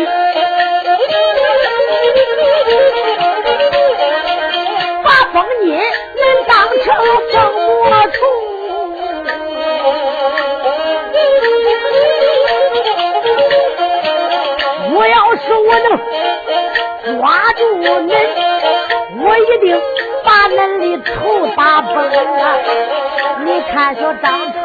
[5.03, 6.51] 把封印能当
[6.83, 6.85] 成
[7.31, 8.17] 封魔虫，
[15.49, 17.21] 我要是我能抓
[17.53, 18.11] 住恁，
[19.19, 19.67] 我一定
[20.23, 20.83] 把恁的
[21.13, 22.43] 头打崩啊！
[23.45, 24.55] 你看小张春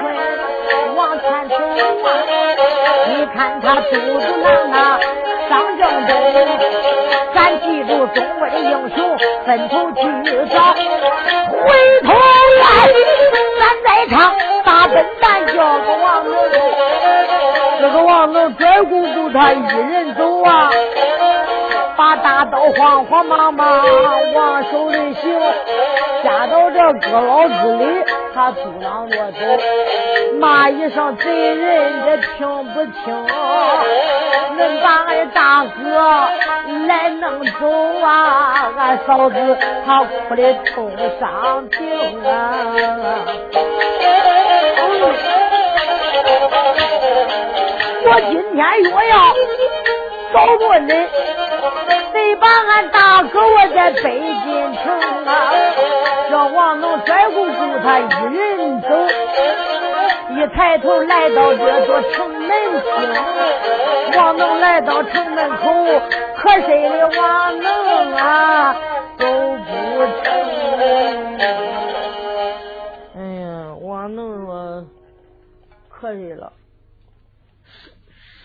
[0.97, 2.07] 往前走啊，
[3.09, 4.99] 你看他肚子囊啊，
[5.49, 6.11] 张正东。
[7.35, 8.99] 咱记住，中国的英雄
[9.47, 10.01] 分头去
[10.53, 10.80] 找，回
[12.03, 12.09] 头
[12.61, 12.64] 来，
[13.61, 14.14] 咱再唱
[14.64, 16.35] 大笨蛋叫个王能，
[17.80, 19.57] 这个王能拽姑姑他一
[19.93, 20.70] 人走啊，
[22.45, 23.84] 刀慌慌忙忙
[24.34, 25.40] 往手里行，
[26.22, 29.38] 下到这阁老子里，他嘟囔着走，
[30.40, 33.26] 骂一声贼人，这听不清，
[34.57, 35.68] 恁把俺大哥
[36.86, 37.51] 来弄走
[38.05, 38.72] 啊！
[38.76, 40.90] 俺嫂子她哭的痛
[41.20, 41.78] 伤情
[42.24, 42.74] 啊！
[48.05, 49.12] 我今天若要
[50.32, 50.93] 找着你，
[52.43, 55.53] 把俺大哥我在北京城啊！
[56.28, 57.53] 叫王能拽不住
[57.84, 58.88] 他一人走，
[60.30, 65.72] 一抬头来到这座城门厅，王能来到城门口，
[66.36, 68.74] 可谁的王能啊
[69.16, 69.70] 走不
[70.24, 70.32] 成？
[73.14, 74.84] 哎呀，王能说
[75.88, 76.53] 可以了，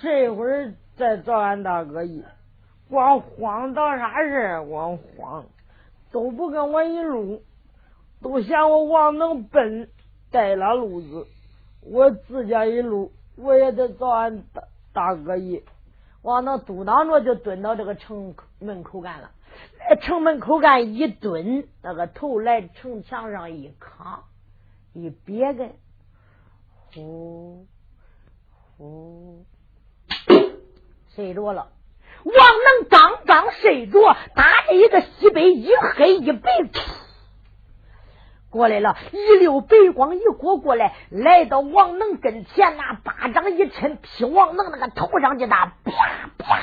[0.02, 2.24] 谁会儿再找俺大哥一，
[2.90, 5.46] 光慌当啥事光慌，
[6.12, 7.42] 都不跟我一路。
[8.20, 9.90] 都嫌我往能笨，
[10.32, 11.28] 带了路子，
[11.82, 15.64] 我自家一路，我也得找俺大大哥一。
[16.24, 19.30] 往能嘟囔着就蹲到这个城门口干了，
[20.02, 24.24] 城门口干一蹲，那个头来城墙上一扛，
[24.94, 25.74] 一别根，
[26.96, 27.68] 呼
[28.78, 29.46] 呼
[31.10, 31.70] 睡着了。
[32.28, 34.00] 王能刚刚睡着，
[34.36, 36.50] 打着一个西北一黑一白，
[38.50, 45.92] 过来了，一溜白光一过过来，来到王能跟前，那巴掌一抻，劈王能那个头上去，打啪
[46.38, 46.60] 啪，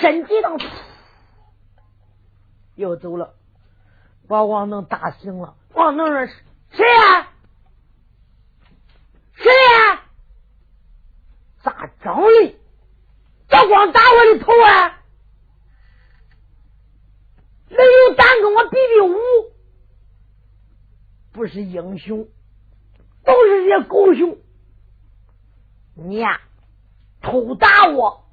[0.00, 0.58] 身体上
[2.76, 3.34] 又走了，
[4.28, 5.54] 把王能打醒了。
[5.74, 6.26] 王能说
[6.72, 7.28] ：“谁呀？
[9.34, 10.00] 谁呀？
[11.62, 12.58] 咋整的？
[13.68, 15.02] 光打我的头啊？
[17.68, 19.16] 没有胆跟我比比武？
[21.32, 22.28] 不是英雄，
[23.24, 24.38] 都是些狗熊。
[25.94, 26.40] 你呀，
[27.20, 28.24] 偷打我，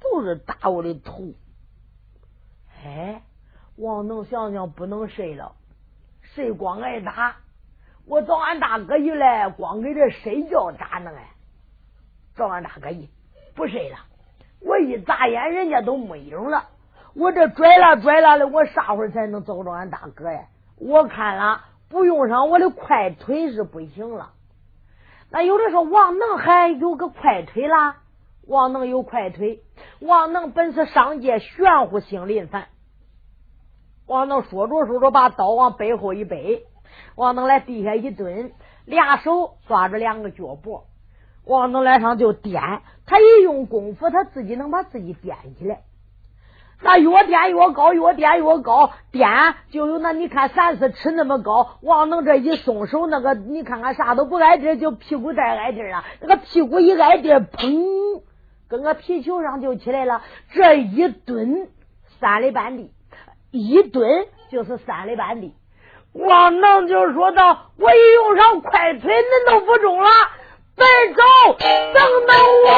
[0.00, 1.34] 都是打我的头。
[2.82, 3.22] 哎，
[3.76, 5.56] 王能想想不能睡了。”
[6.34, 7.36] 谁光挨打？
[8.04, 11.30] 我找俺大哥一来，光给这睡觉咋弄哎？
[12.36, 13.10] 找俺大哥一
[13.58, 13.96] 不睡了，
[14.60, 16.68] 我一眨眼，人家都没影了。
[17.14, 20.44] 我这拽了拽了的，我啥会儿才能找着俺大哥呀？
[20.76, 24.30] 我看了，不用上我的快腿是不行了。
[25.30, 27.96] 那有的说王能还有个快腿啦？
[28.46, 29.64] 王能有快腿？
[30.00, 32.68] 王能本是上界玄乎星林凡。
[34.06, 36.64] 王能说着说着，把刀往背后一背，
[37.16, 38.52] 王能来地下一蹲，
[38.86, 40.84] 俩手抓着两个脚脖，
[41.44, 42.62] 王能来上就颠，
[43.08, 45.80] 他一用功夫，他自己能把自己颠起来。
[46.80, 49.28] 那越颠越高，越颠越高，颠
[49.70, 51.78] 就有那你看三四尺那么高。
[51.82, 56.04] 王能这一松手，那个你看看啥都不挨地，就屁股带挨地了。
[56.20, 58.22] 那个屁股一挨地，砰，
[58.68, 60.22] 跟个皮球上就起来了。
[60.52, 61.68] 这一蹲，
[62.20, 62.92] 三里半地。
[63.50, 65.54] 一蹲就是三里半地，
[66.12, 70.08] 王能就说道：“我一用上快腿，恁都不中了，
[70.78, 71.20] 别走，
[71.92, 72.32] 等等
[72.64, 72.68] 我。”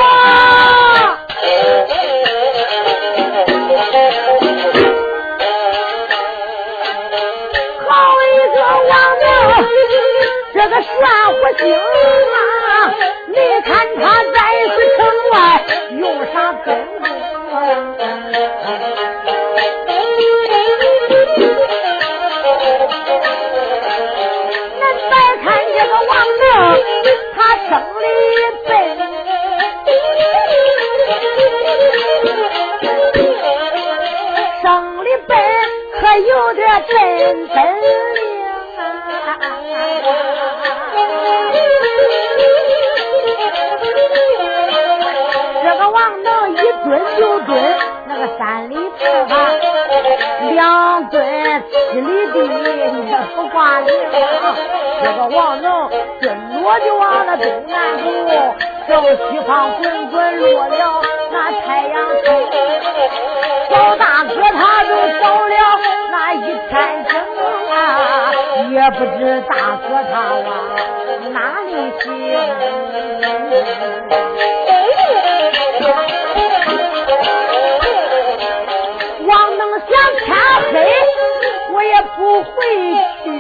[7.87, 7.89] 好
[8.23, 9.25] 一个王能，
[10.55, 10.91] 这个玄
[11.29, 11.79] 乎精啊！
[13.29, 14.37] 你看他在
[14.75, 14.99] 此城
[15.31, 15.35] 外
[15.99, 16.67] 用啥功
[16.99, 17.03] 夫？
[27.71, 27.85] 生的
[28.67, 28.69] 笨，
[34.61, 34.65] 生
[35.05, 35.31] 的笨，
[36.01, 36.93] 可有点真
[37.47, 37.87] 本领！
[45.63, 47.49] 这个王能一蹲就蹲
[48.09, 49.07] 那个三里地，
[50.55, 52.37] 两蹲七里地，
[53.37, 53.95] 不挂零。
[55.03, 55.89] 这个王能
[56.21, 58.03] 蹲我就往那东南走，
[58.87, 61.95] 正西方滚滚落了那太阳
[62.25, 62.27] 升，
[63.71, 64.91] 找大哥他就
[65.21, 65.55] 走了
[66.11, 66.71] 那一天
[67.09, 67.13] 整
[67.71, 67.77] 啊，
[68.71, 70.49] 也不知大哥他往
[71.33, 71.37] 哪
[71.67, 72.05] 里去。
[79.27, 79.89] 王能想
[80.25, 80.29] 天
[80.73, 80.75] 黑，
[81.73, 82.49] 我也不回
[83.25, 83.40] 去。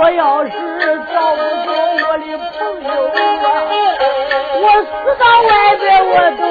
[0.00, 0.50] 我要是
[1.12, 2.88] 找不着我的朋友
[3.42, 3.46] 啊，
[4.54, 4.88] 我死
[5.18, 6.42] 到外边我都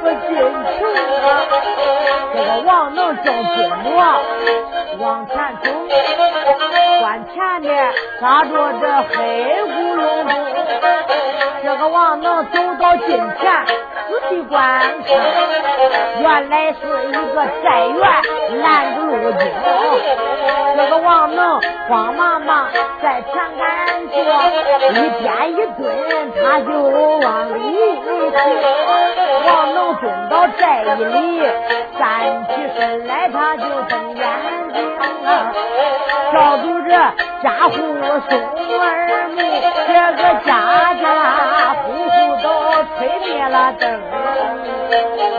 [0.00, 0.78] 不进城
[1.22, 1.24] 啊。
[2.34, 3.88] 这个王能正蹲着
[4.98, 5.64] 往前走，
[7.00, 8.50] 关前面扎着
[8.80, 9.14] 这黑
[9.68, 10.30] 咕隆咚，
[11.62, 13.64] 这个王能走到近前。
[14.08, 14.58] 仔细观
[15.04, 15.08] 看，
[16.20, 16.78] 原来是
[17.08, 18.00] 一个寨院
[18.62, 19.40] 拦住路径。
[20.76, 22.68] 这个王能慌忙忙
[23.02, 23.64] 在前赶
[24.08, 24.14] 着，
[24.90, 25.84] 一边一蹲，
[26.42, 26.70] 他就
[27.26, 27.56] 往里
[27.96, 28.06] 去。
[29.46, 31.42] 王能蹲到寨里，
[31.98, 34.24] 站起身来，他就睁眼
[34.72, 34.78] 睛，
[36.32, 36.90] 照住这
[37.42, 37.74] 家户
[38.28, 38.38] 松
[38.80, 39.36] 儿木，
[39.86, 40.50] 这个家
[40.94, 41.04] 家
[41.82, 41.86] 户
[42.84, 43.84] 吹灭了灯。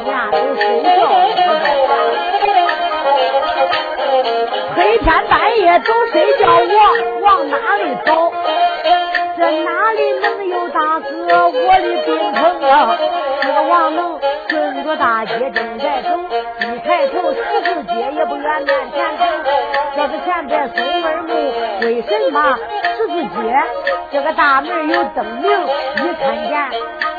[0.07, 0.87] 伢都睡觉
[4.75, 8.09] 黑天半夜都睡觉，我往哪里走？
[9.37, 12.97] 这哪里能有大哥我的宾朋啊？
[13.39, 14.19] 这个王能
[14.49, 16.09] 顺着大街正在走，
[16.59, 19.25] 一抬头十字街也不远，面前走。
[19.95, 21.33] 这是前边松门路，
[21.81, 22.57] 为什么
[22.97, 23.63] 十字街
[24.11, 25.51] 这个大门有灯明？
[25.51, 26.71] 一看见。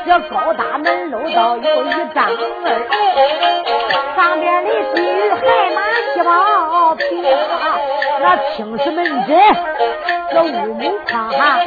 [0.05, 2.31] 这高大门楼道有一张
[2.63, 2.67] 门，
[4.17, 5.88] 上边的地狱海马。
[8.55, 9.37] 青石门诊，
[10.31, 11.59] 这乌木框哈，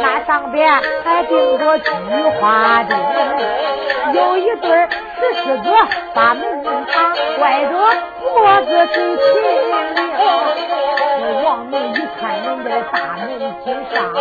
[0.00, 0.72] 那上边
[1.04, 1.90] 还钉着菊
[2.40, 2.96] 花钉，
[4.14, 5.70] 有一对石狮子
[6.14, 7.70] 把门旁，拐着
[8.20, 10.00] 脖子水秦岭。
[11.20, 13.28] 这王明一看人家大门
[13.64, 14.14] 厅上，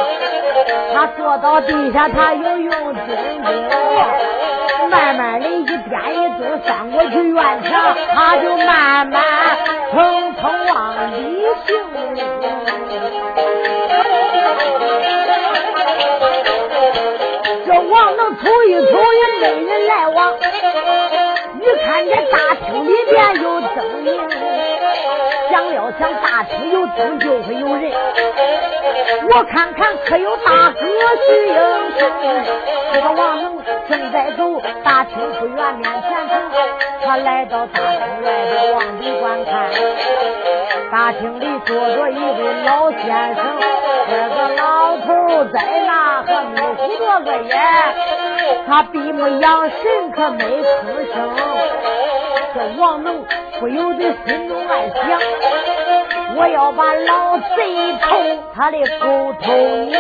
[0.94, 3.06] 他坐到地下，他又用针
[3.44, 5.78] 灸，慢慢的一边
[6.14, 9.24] 一蹲，翻过去院墙，他就慢慢
[9.94, 10.76] 匆匆往
[11.12, 11.18] 里
[11.66, 11.68] 行。
[17.66, 20.18] 这王能瞅一瞅也没人来往，
[21.60, 24.08] 一看这大厅里边有灯影，
[25.50, 27.92] 想了想大厅有灯就会有人，
[29.32, 30.80] 我看看可有大哥
[31.26, 31.54] 徐英
[31.98, 32.02] 雄。
[32.92, 36.34] 这个王能正在走，大厅不远面前头，
[37.06, 39.70] 他来到大厅外边往里观看，
[40.92, 43.00] 大厅里坐着一位老先
[43.36, 43.60] 生，
[44.10, 47.56] 这个老头在那可眯糊着个眼，
[48.68, 51.16] 他闭目养神可没吭声。
[52.56, 53.24] 这王能
[53.60, 55.20] 不由得心中暗想，
[56.36, 58.08] 我要把老贼头
[58.56, 59.54] 他的狗头
[59.86, 59.98] 拧。